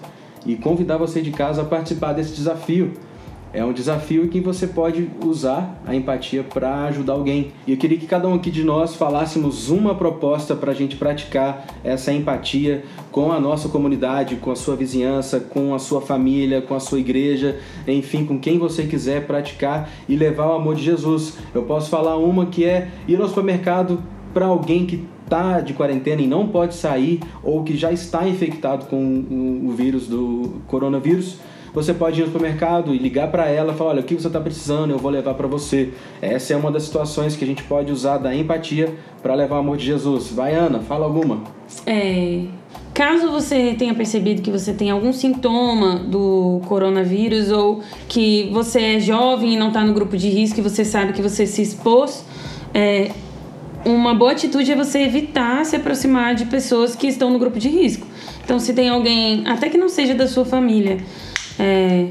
e 0.46 0.56
convidar 0.56 0.98
você 0.98 1.22
de 1.22 1.32
casa 1.32 1.62
a 1.62 1.66
participar 1.66 2.14
desse 2.14 2.34
desafio 2.34 2.94
é 3.56 3.64
um 3.64 3.72
desafio 3.72 4.28
que 4.28 4.42
você 4.42 4.68
pode 4.68 5.10
usar 5.24 5.82
a 5.88 5.96
empatia 5.96 6.44
para 6.44 6.84
ajudar 6.88 7.14
alguém. 7.14 7.54
E 7.66 7.72
eu 7.72 7.78
queria 7.78 7.98
que 7.98 8.06
cada 8.06 8.28
um 8.28 8.34
aqui 8.34 8.52
de 8.52 8.66
nós 8.66 8.96
falássemos 8.96 9.70
uma 9.70 9.96
proposta 9.96 10.54
para 10.54 10.74
a 10.74 10.76
gente 10.76 10.98
praticar 10.98 11.66
essa 11.82 12.12
empatia 12.12 12.84
com 13.12 13.32
a 13.32 13.40
nossa 13.40 13.70
comunidade, 13.70 14.36
com 14.36 14.52
a 14.52 14.58
sua 14.58 14.76
vizinhança, 14.76 15.40
com 15.40 15.74
a 15.74 15.80
sua 15.80 16.02
família, 16.02 16.62
com 16.62 16.76
a 16.76 16.82
sua 16.82 17.00
igreja, 17.00 17.58
enfim, 17.88 18.26
com 18.26 18.38
quem 18.38 18.60
você 18.60 18.84
quiser 18.84 19.26
praticar 19.26 19.90
e 20.10 20.18
levar 20.18 20.48
o 20.48 20.56
amor 20.56 20.76
de 20.76 20.84
Jesus. 20.84 21.38
Eu 21.54 21.64
posso 21.64 21.90
falar 21.90 22.18
uma 22.18 22.48
que 22.48 22.66
é 22.66 22.90
ir 23.08 23.22
ao 23.22 23.30
supermercado 23.30 24.04
para 24.34 24.48
alguém 24.48 24.86
que 24.86 25.08
está 25.24 25.62
de 25.62 25.74
quarentena 25.74 26.22
e 26.22 26.28
não 26.28 26.50
pode 26.50 26.76
sair 26.76 27.22
ou 27.42 27.64
que 27.64 27.78
já 27.78 27.92
está 27.94 28.28
infectado 28.28 28.88
com 28.88 29.64
o 29.66 29.72
vírus 29.72 30.08
do 30.08 30.62
coronavírus 30.68 31.40
você 31.76 31.94
pode 31.94 32.20
ir 32.20 32.24
no 32.24 32.32
supermercado 32.32 32.96
e 32.96 32.98
ligar 32.98 33.30
para 33.30 33.48
ela 33.48 33.74
e 33.74 33.76
falar: 33.76 33.92
olha, 33.92 34.00
o 34.00 34.04
que 34.04 34.16
você 34.16 34.28
está 34.28 34.40
precisando, 34.40 34.92
eu 34.92 34.98
vou 34.98 35.12
levar 35.12 35.34
para 35.34 35.46
você. 35.46 35.94
Essa 36.22 36.54
é 36.54 36.58
uma 36.58 36.72
das 36.72 36.84
situações 36.84 37.36
que 37.36 37.44
a 37.44 37.48
gente 37.48 37.64
pode 37.64 37.92
usar 37.92 38.18
da 38.18 38.34
empatia 38.34 38.96
para 39.22 39.36
levar 39.36 39.58
o 39.58 39.60
amor 39.60 39.78
de 39.78 39.86
Jesus. 39.86 40.32
Vai, 40.32 40.56
Ana, 40.56 40.80
fala 40.80 41.06
alguma. 41.06 41.44
É, 41.86 42.44
Caso 42.94 43.30
você 43.30 43.76
tenha 43.78 43.94
percebido 43.94 44.42
que 44.42 44.50
você 44.50 44.72
tem 44.72 44.90
algum 44.90 45.12
sintoma 45.12 45.98
do 45.98 46.62
coronavírus 46.66 47.52
ou 47.52 47.82
que 48.08 48.50
você 48.54 48.96
é 48.96 49.00
jovem 49.02 49.56
e 49.56 49.58
não 49.58 49.68
está 49.68 49.84
no 49.84 49.94
grupo 49.94 50.16
de 50.16 50.30
risco 50.30 50.62
e 50.62 50.64
você 50.64 50.86
sabe 50.86 51.12
que 51.12 51.22
você 51.22 51.46
se 51.46 51.62
expôs, 51.62 52.24
é, 52.74 53.12
uma 53.86 54.16
boa 54.16 54.32
atitude 54.32 54.72
é 54.72 54.76
você 54.78 55.00
evitar 55.00 55.66
se 55.66 55.76
aproximar 55.76 56.36
de 56.36 56.46
pessoas 56.46 56.96
que 56.96 57.08
estão 57.08 57.30
no 57.30 57.38
grupo 57.38 57.60
de 57.60 57.68
risco. 57.68 58.08
Então, 58.46 58.60
se 58.60 58.74
tem 58.74 58.88
alguém, 58.88 59.46
até 59.46 59.70
que 59.70 59.78
não 59.78 59.90
seja 59.90 60.16
da 60.16 60.26
sua 60.26 60.46
família, 60.46 61.00
é, 61.60 62.10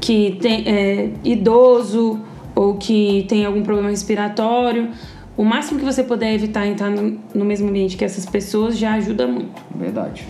que 0.00 0.38
tem 0.40 0.64
é, 0.66 1.10
idoso 1.24 2.20
ou 2.54 2.74
que 2.74 3.24
tem 3.28 3.44
algum 3.44 3.62
problema 3.62 3.90
respiratório, 3.90 4.90
o 5.36 5.44
máximo 5.44 5.78
que 5.78 5.84
você 5.84 6.02
puder 6.02 6.34
evitar 6.34 6.66
entrar 6.66 6.90
no, 6.90 7.18
no 7.34 7.44
mesmo 7.44 7.68
ambiente 7.68 7.96
que 7.96 8.04
essas 8.04 8.26
pessoas 8.26 8.76
já 8.76 8.94
ajuda 8.94 9.26
muito. 9.26 9.60
Verdade. 9.74 10.26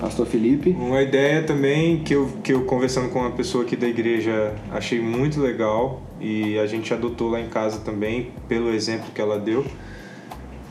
Pastor 0.00 0.26
Felipe. 0.26 0.70
Uma 0.70 1.02
ideia 1.02 1.42
também 1.42 2.02
que 2.02 2.14
eu, 2.14 2.28
que 2.42 2.52
eu 2.52 2.64
conversando 2.64 3.10
com 3.10 3.20
uma 3.20 3.32
pessoa 3.32 3.64
aqui 3.64 3.76
da 3.76 3.86
igreja 3.86 4.54
achei 4.72 4.98
muito 4.98 5.38
legal 5.40 6.02
e 6.18 6.58
a 6.58 6.66
gente 6.66 6.92
adotou 6.92 7.30
lá 7.30 7.40
em 7.40 7.48
casa 7.48 7.80
também, 7.80 8.30
pelo 8.48 8.72
exemplo 8.72 9.06
que 9.14 9.20
ela 9.20 9.38
deu, 9.38 9.64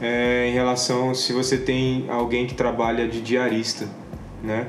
é 0.02 0.48
em 0.50 0.54
relação 0.54 1.14
se 1.14 1.32
você 1.32 1.58
tem 1.58 2.06
alguém 2.10 2.48
que 2.48 2.56
trabalha 2.56 3.08
de 3.08 3.22
diarista, 3.22 3.88
né? 4.44 4.68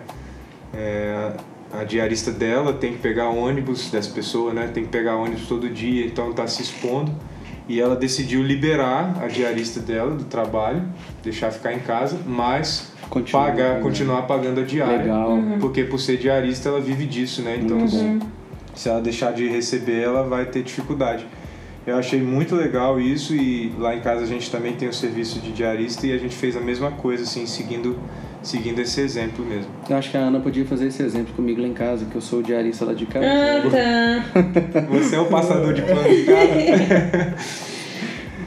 É, 0.75 1.33
a 1.73 1.85
diarista 1.85 2.31
dela 2.31 2.73
tem 2.73 2.93
que 2.93 2.99
pegar 2.99 3.29
ônibus 3.29 3.91
dessa 3.91 4.11
pessoa, 4.11 4.53
né? 4.53 4.71
Tem 4.73 4.85
que 4.85 4.91
pegar 4.91 5.17
ônibus 5.17 5.47
todo 5.47 5.69
dia, 5.69 6.05
então 6.07 6.31
está 6.31 6.47
se 6.47 6.63
expondo. 6.63 7.13
E 7.69 7.81
ela 7.81 7.95
decidiu 7.95 8.43
liberar 8.43 9.17
a 9.23 9.29
diarista 9.29 9.79
dela 9.79 10.15
do 10.15 10.25
trabalho, 10.25 10.83
deixar 11.23 11.53
ficar 11.53 11.73
em 11.73 11.79
casa, 11.79 12.19
mas 12.27 12.91
Continua, 13.09 13.45
pagar, 13.45 13.75
né? 13.77 13.81
continuar 13.81 14.23
pagando 14.23 14.61
a 14.61 14.65
diária. 14.65 14.99
Legal. 14.99 15.39
Porque 15.61 15.85
por 15.85 15.99
ser 16.01 16.17
diarista 16.17 16.69
ela 16.69 16.81
vive 16.81 17.07
disso, 17.07 17.43
né? 17.43 17.61
Então 17.63 17.79
se 18.75 18.89
ela 18.89 19.01
deixar 19.01 19.33
de 19.33 19.49
receber, 19.49 20.03
ela 20.03 20.23
vai 20.25 20.47
ter 20.47 20.63
dificuldade. 20.63 21.27
Eu 21.87 21.97
achei 21.97 22.21
muito 22.21 22.55
legal 22.55 23.01
isso 23.01 23.35
e 23.35 23.73
lá 23.79 23.95
em 23.95 24.01
casa 24.01 24.23
a 24.23 24.27
gente 24.27 24.51
também 24.51 24.75
tem 24.75 24.89
o 24.89 24.93
serviço 24.93 25.41
de 25.41 25.53
diarista 25.53 26.07
e 26.07 26.13
a 26.13 26.19
gente 26.19 26.37
fez 26.37 26.57
a 26.57 26.61
mesma 26.61 26.91
coisa, 26.91 27.23
assim, 27.23 27.47
seguindo, 27.47 27.99
seguindo 28.43 28.81
esse 28.81 29.01
exemplo 29.01 29.45
mesmo. 29.45 29.71
Eu 29.89 29.97
acho 29.97 30.11
que 30.11 30.17
a 30.17 30.21
Ana 30.21 30.41
podia 30.41 30.65
fazer 30.65 30.87
esse 30.87 31.03
exemplo 31.03 31.35
comigo 31.35 31.61
lá 31.61 31.69
em 31.69 31.75
casa, 31.75 32.07
que 32.07 32.15
eu 32.17 32.21
sou 32.21 32.41
o 32.41 32.43
diarista 32.43 32.85
lá 32.85 32.95
de 32.95 33.07
casa. 33.07 33.27
Ah, 33.27 33.63
tá. 33.71 34.81
Você 34.91 35.17
é 35.17 35.21
o 35.21 35.27
passador 35.27 35.75
de 35.75 35.83
plano 35.83 36.09
de 36.09 36.25
casa? 36.25 37.35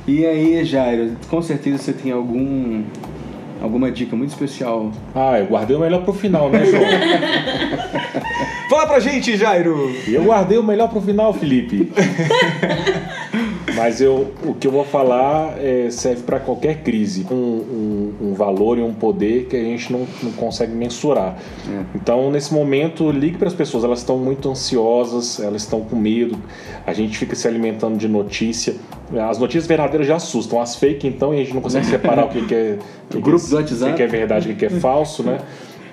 E 0.05 0.25
aí, 0.25 0.65
Jairo, 0.65 1.15
com 1.29 1.41
certeza 1.41 1.77
você 1.77 1.93
tem 1.93 2.11
algum 2.11 2.83
alguma 3.61 3.89
dica 3.89 4.17
muito 4.17 4.31
especial. 4.31 4.91
Ah, 5.15 5.39
eu 5.39 5.45
guardei 5.45 5.77
o 5.77 5.79
melhor 5.79 6.03
pro 6.03 6.11
final, 6.11 6.49
né, 6.49 6.65
João? 6.65 6.83
Fala 8.69 8.85
pra 8.85 8.99
gente, 8.99 9.37
Jairo! 9.37 9.95
Eu 10.05 10.25
guardei 10.25 10.57
o 10.57 10.63
melhor 10.63 10.89
pro 10.89 10.99
final, 10.99 11.33
Felipe. 11.33 11.89
Mas 13.83 13.99
eu, 13.99 14.31
o 14.45 14.53
que 14.53 14.65
eu 14.65 14.71
vou 14.71 14.85
falar 14.85 15.61
é, 15.61 15.89
serve 15.89 16.23
para 16.23 16.39
qualquer 16.39 16.83
crise. 16.83 17.27
Um, 17.29 17.35
um, 17.35 18.13
um 18.29 18.33
valor 18.33 18.77
e 18.77 18.81
um 18.81 18.93
poder 18.93 19.47
que 19.47 19.57
a 19.57 19.59
gente 19.61 19.91
não, 19.91 20.07
não 20.21 20.31
consegue 20.31 20.73
mensurar. 20.73 21.37
É. 21.69 21.83
Então, 21.93 22.31
nesse 22.31 22.53
momento, 22.53 23.11
ligue 23.11 23.37
para 23.37 23.49
as 23.49 23.53
pessoas. 23.53 23.83
Elas 23.83 23.99
estão 23.99 24.17
muito 24.17 24.49
ansiosas, 24.49 25.37
elas 25.37 25.63
estão 25.63 25.81
com 25.81 25.97
medo. 25.97 26.37
A 26.87 26.93
gente 26.93 27.17
fica 27.17 27.35
se 27.35 27.45
alimentando 27.45 27.97
de 27.97 28.07
notícia. 28.07 28.73
As 29.29 29.37
notícias 29.37 29.67
verdadeiras 29.67 30.07
já 30.07 30.15
assustam. 30.15 30.61
As 30.61 30.77
fake, 30.77 31.05
então, 31.05 31.31
a 31.31 31.35
gente 31.35 31.53
não 31.53 31.61
consegue 31.61 31.85
separar 31.85 32.23
o 32.23 32.29
que, 32.29 32.45
que 32.45 32.55
é, 32.55 32.77
O 33.09 33.15
que 33.15 33.19
grupo 33.19 33.43
que 33.43 33.49
do 33.49 33.57
é, 33.57 33.59
WhatsApp. 33.59 33.91
o 33.91 33.95
que 33.97 34.03
é 34.03 34.07
verdade 34.07 34.49
e 34.49 34.53
o 34.53 34.55
que 34.55 34.65
é 34.65 34.69
falso, 34.69 35.23
né? 35.23 35.39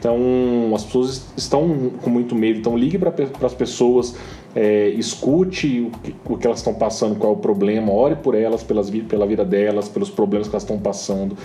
Então, 0.00 0.72
as 0.74 0.82
pessoas 0.82 1.26
estão 1.36 1.92
com 2.00 2.08
muito 2.08 2.34
medo. 2.34 2.58
Então, 2.58 2.76
ligue 2.76 2.98
para 2.98 3.12
as 3.42 3.52
pessoas, 3.52 4.16
é, 4.56 4.88
escute 4.88 5.82
o 5.82 5.90
que, 5.90 6.14
o 6.24 6.38
que 6.38 6.46
elas 6.46 6.60
estão 6.60 6.72
passando, 6.72 7.16
qual 7.16 7.34
é 7.34 7.36
o 7.36 7.38
problema, 7.38 7.92
ore 7.92 8.16
por 8.16 8.34
elas, 8.34 8.62
pelas, 8.62 8.88
pela 8.90 9.26
vida 9.26 9.44
delas, 9.44 9.90
pelos 9.90 10.08
problemas 10.08 10.48
que 10.48 10.54
elas 10.54 10.62
estão 10.62 10.78
passando. 10.78 11.36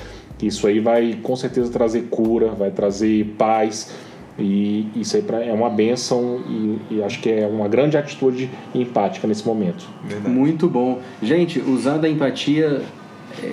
Isso 0.42 0.66
aí 0.68 0.80
vai, 0.80 1.20
com 1.22 1.36
certeza, 1.36 1.70
trazer 1.70 2.04
cura, 2.04 2.48
vai 2.48 2.72
trazer 2.72 3.36
paz. 3.38 3.94
E 4.40 4.88
isso 4.96 5.18
aí 5.18 5.24
é 5.48 5.54
uma 5.54 5.70
bênção 5.70 6.42
e, 6.50 6.96
e 6.96 7.04
acho 7.04 7.22
que 7.22 7.30
é 7.30 7.48
uma 7.48 7.68
grande 7.68 7.98
atitude 7.98 8.50
empática 8.74 9.28
nesse 9.28 9.46
momento. 9.46 9.86
Verdade. 10.04 10.34
Muito 10.34 10.68
bom. 10.70 11.00
Gente, 11.22 11.60
usando 11.60 12.06
a 12.06 12.10
empatia, 12.10 12.82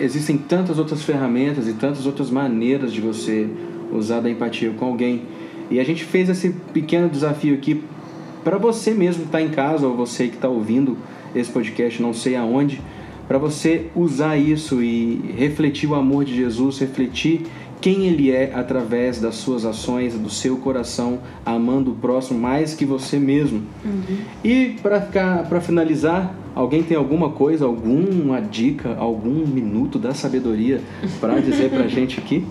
existem 0.01 0.37
tantas 0.37 0.79
outras 0.79 1.03
ferramentas 1.03 1.69
e 1.69 1.73
tantas 1.73 2.07
outras 2.07 2.31
maneiras 2.31 2.93
de 2.93 3.01
você 3.01 3.49
usar 3.93 4.21
da 4.21 4.31
empatia 4.31 4.71
com 4.71 4.87
alguém. 4.87 5.23
E 5.71 5.81
a 5.81 5.85
gente 5.85 6.05
fez 6.05 6.29
esse 6.29 6.51
pequeno 6.73 7.09
desafio 7.09 7.55
aqui 7.55 7.83
para 8.45 8.59
você 8.59 8.93
mesmo 8.93 9.23
que 9.23 9.29
está 9.29 9.41
em 9.41 9.51
casa 9.51 9.87
ou 9.87 9.97
você 9.97 10.29
que 10.29 10.35
está 10.35 10.49
ouvindo 10.49 10.99
esse 11.35 11.51
podcast, 11.51 12.03
não 12.03 12.13
sei 12.13 12.37
aonde, 12.37 12.81
para 13.27 13.39
você 13.39 13.87
usar 13.95 14.37
isso 14.37 14.83
e 14.83 15.33
refletir 15.37 15.89
o 15.89 15.95
amor 15.95 16.25
de 16.25 16.35
Jesus, 16.35 16.79
refletir 16.79 17.43
quem 17.81 18.07
ele 18.07 18.31
é 18.31 18.53
através 18.55 19.21
das 19.21 19.35
suas 19.37 19.65
ações, 19.65 20.15
do 20.15 20.31
seu 20.31 20.57
coração, 20.57 21.19
amando 21.45 21.91
o 21.91 21.95
próximo 21.95 22.39
mais 22.39 22.75
que 22.75 22.85
você 22.85 23.19
mesmo. 23.19 23.63
E 24.45 24.77
para 24.83 25.01
ficar, 25.01 25.49
para 25.49 25.61
finalizar, 25.61 26.33
alguém 26.55 26.83
tem 26.83 26.97
alguma 26.97 27.31
coisa, 27.31 27.65
alguma 27.65 28.41
dica, 28.41 28.95
algum 28.97 29.45
minuto 29.47 29.99
da 29.99 30.15
sabedoria 30.15 30.81
para 31.21 31.41
dizer 31.41 31.71
pra 31.71 31.87
gente 31.89 32.21
aqui? 32.21 32.45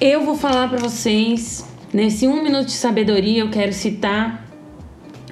Eu 0.00 0.24
vou 0.24 0.36
falar 0.36 0.68
pra 0.68 0.78
vocês, 0.78 1.68
nesse 1.92 2.28
um 2.28 2.40
minuto 2.40 2.66
de 2.66 2.72
sabedoria, 2.72 3.40
eu 3.40 3.50
quero 3.50 3.72
citar 3.72 4.46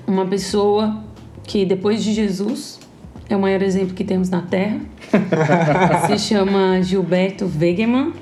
uma 0.05 0.27
pessoa 0.27 1.05
que 1.45 1.65
depois 1.65 2.03
de 2.03 2.13
Jesus 2.13 2.81
é 3.29 3.37
o 3.37 3.41
maior 3.41 3.63
exemplo 3.63 3.95
que 3.95 4.03
temos 4.03 4.29
na 4.29 4.43
Terra. 4.43 4.81
Se 6.09 6.19
chama 6.19 6.83
Gilberto 6.83 7.49
Wegemann 7.61 8.13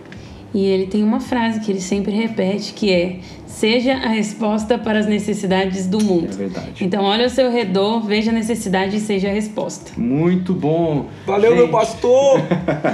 e 0.54 0.64
ele 0.64 0.86
tem 0.86 1.02
uma 1.02 1.18
frase 1.18 1.58
que 1.58 1.72
ele 1.72 1.80
sempre 1.80 2.12
repete 2.12 2.72
que 2.72 2.92
é: 2.92 3.18
seja 3.44 3.94
a 3.94 4.08
resposta 4.08 4.78
para 4.78 5.00
as 5.00 5.06
necessidades 5.06 5.88
do 5.88 6.00
mundo. 6.00 6.28
É 6.32 6.36
verdade. 6.36 6.84
Então 6.84 7.02
olha 7.02 7.24
ao 7.24 7.30
seu 7.30 7.50
redor, 7.50 8.06
veja 8.06 8.30
a 8.30 8.34
necessidade 8.34 8.96
e 8.96 9.00
seja 9.00 9.28
a 9.28 9.32
resposta. 9.32 9.90
Muito 10.00 10.54
bom. 10.54 11.08
Valeu, 11.26 11.50
Gente, 11.50 11.58
meu 11.58 11.68
pastor! 11.68 12.40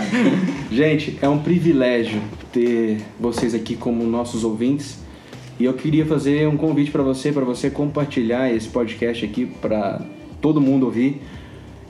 Gente, 0.73 1.19
é 1.21 1.29
um 1.29 1.39
privilégio 1.39 2.23
ter 2.51 3.03
vocês 3.21 3.55
aqui 3.55 3.77
como 3.77 4.03
nossos 4.05 4.43
ouvintes. 4.43 4.99
E 5.59 5.65
eu 5.67 5.75
queria 5.75 6.07
fazer 6.07 6.49
um 6.49 6.57
convite 6.57 6.91
para 6.91 7.03
você, 7.03 7.31
para 7.31 7.45
você 7.45 7.69
compartilhar 7.69 8.51
esse 8.51 8.67
podcast 8.67 9.23
aqui 9.23 9.45
para 9.45 10.01
todo 10.41 10.59
mundo 10.59 10.87
ouvir, 10.87 11.21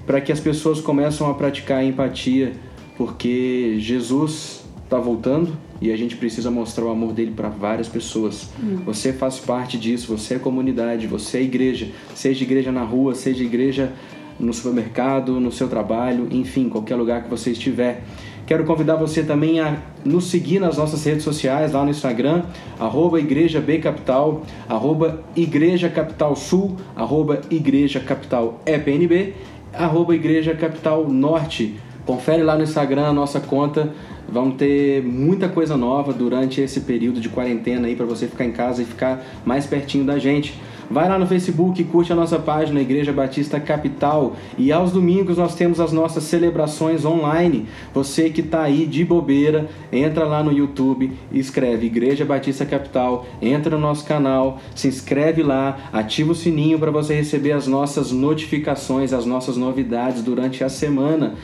para 0.05 0.21
que 0.21 0.33
as 0.33 0.41
pessoas 0.41 0.81
começem 0.81 1.25
a 1.25 1.33
praticar 1.33 1.79
a 1.79 1.85
empatia, 1.85 2.55
porque 2.97 3.77
Jesus 3.79 4.60
está 4.91 4.99
voltando 4.99 5.57
e 5.81 5.93
a 5.93 5.97
gente 5.97 6.17
precisa 6.17 6.51
mostrar 6.51 6.87
o 6.87 6.91
amor 6.91 7.13
dele 7.13 7.31
para 7.31 7.49
várias 7.49 7.89
pessoas. 7.89 8.51
Você 8.85 9.13
faz 9.13 9.39
parte 9.39 9.79
disso, 9.79 10.17
você 10.19 10.35
é 10.35 10.39
comunidade, 10.39 11.07
você 11.07 11.39
é 11.39 11.43
igreja, 11.43 11.89
seja 12.13 12.43
igreja 12.43 12.73
na 12.73 12.83
rua, 12.83 13.15
seja 13.15 13.45
igreja 13.45 13.93
no 14.39 14.53
supermercado, 14.53 15.39
no 15.39 15.53
seu 15.53 15.69
trabalho, 15.69 16.27
enfim, 16.33 16.69
qualquer 16.69 16.97
lugar 16.97 17.23
que 17.23 17.31
você 17.31 17.53
estiver. 17.53 18.03
Quero 18.47 18.65
convidar 18.65 18.97
você 18.97 19.23
também 19.23 19.61
a 19.61 19.79
nos 20.05 20.25
seguir 20.25 20.59
nas 20.59 20.77
nossas 20.77 21.05
redes 21.05 21.23
sociais, 21.23 21.73
lá 21.73 21.85
no 21.85 21.91
Instagram, 21.91 22.43
arroba 22.77 23.21
Igreja 23.21 23.61
B 23.61 23.79
Capital, 23.79 24.43
arroba 24.69 25.23
Igreja 25.37 25.89
Capital 25.89 26.35
Sul, 26.35 26.77
arroba 26.97 27.43
Igreja 27.49 28.01
Capital 28.01 28.61
EPNB, 28.67 29.35
arroba 29.73 30.17
Igreja 30.17 30.53
Capital 30.53 31.09
Norte. 31.09 31.77
Confere 32.05 32.43
lá 32.43 32.57
no 32.57 32.65
Instagram 32.65 33.07
a 33.07 33.13
nossa 33.13 33.39
conta. 33.39 33.93
Vamos 34.33 34.57
ter 34.57 35.03
muita 35.03 35.49
coisa 35.49 35.77
nova 35.77 36.13
durante 36.13 36.61
esse 36.61 36.81
período 36.81 37.21
de 37.21 37.29
quarentena 37.29 37.89
aí 37.89 37.97
para 37.97 38.07
você 38.07 38.29
ficar 38.29 38.45
em 38.45 38.53
casa 38.53 38.83
e 38.83 38.85
ficar 38.85 39.25
mais 39.45 39.67
pertinho 39.67 40.05
da 40.05 40.19
gente. 40.19 40.55
Vai 40.91 41.09
lá 41.09 41.17
no 41.17 41.27
Facebook, 41.27 41.85
curte 41.85 42.13
a 42.13 42.17
nossa 42.17 42.37
página 42.37 42.81
Igreja 42.81 43.13
Batista 43.13 43.61
Capital 43.61 44.35
e 44.59 44.73
aos 44.73 44.91
domingos 44.91 45.39
nós 45.39 45.55
temos 45.55 45.79
as 45.79 45.93
nossas 45.93 46.25
celebrações 46.25 47.05
online. 47.05 47.67
Você 47.95 48.29
que 48.29 48.41
está 48.41 48.63
aí 48.63 48.87
de 48.87 49.05
bobeira, 49.05 49.69
entra 49.93 50.25
lá 50.25 50.43
no 50.43 50.51
YouTube, 50.51 51.13
escreve 51.33 51.87
Igreja 51.87 52.25
Batista 52.25 52.67
Capital, 52.67 53.25
entra 53.41 53.77
no 53.77 53.81
nosso 53.81 54.05
canal, 54.05 54.59
se 54.75 54.89
inscreve 54.89 55.45
lá, 55.45 55.79
ativa 55.93 56.33
o 56.33 56.35
sininho 56.35 56.77
para 56.77 56.91
você 56.91 57.15
receber 57.15 57.53
as 57.53 57.69
nossas 57.69 58.11
notificações, 58.11 59.13
as 59.13 59.25
nossas 59.25 59.57
novidades 59.57 60.25
durante 60.25 60.65
a 60.65 60.69
semana. 60.69 61.35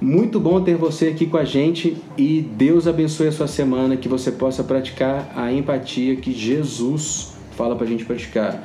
Muito 0.00 0.38
bom 0.38 0.60
ter 0.62 0.76
você 0.76 1.08
aqui 1.08 1.26
com 1.26 1.36
a 1.36 1.44
gente 1.44 1.96
e 2.16 2.40
Deus 2.40 2.86
abençoe 2.86 3.26
a 3.28 3.32
sua 3.32 3.48
semana, 3.48 3.96
que 3.96 4.08
você 4.08 4.30
possa 4.30 4.62
praticar 4.62 5.32
a 5.34 5.52
empatia 5.52 6.14
que 6.14 6.32
Jesus 6.32 7.32
fala 7.56 7.74
para 7.74 7.84
a 7.84 7.88
gente 7.88 8.04
praticar. 8.04 8.62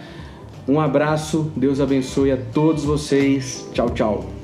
Um 0.68 0.80
abraço, 0.80 1.52
Deus 1.56 1.82
abençoe 1.82 2.32
a 2.32 2.38
todos 2.38 2.84
vocês. 2.84 3.68
Tchau, 3.74 3.90
tchau. 3.90 4.43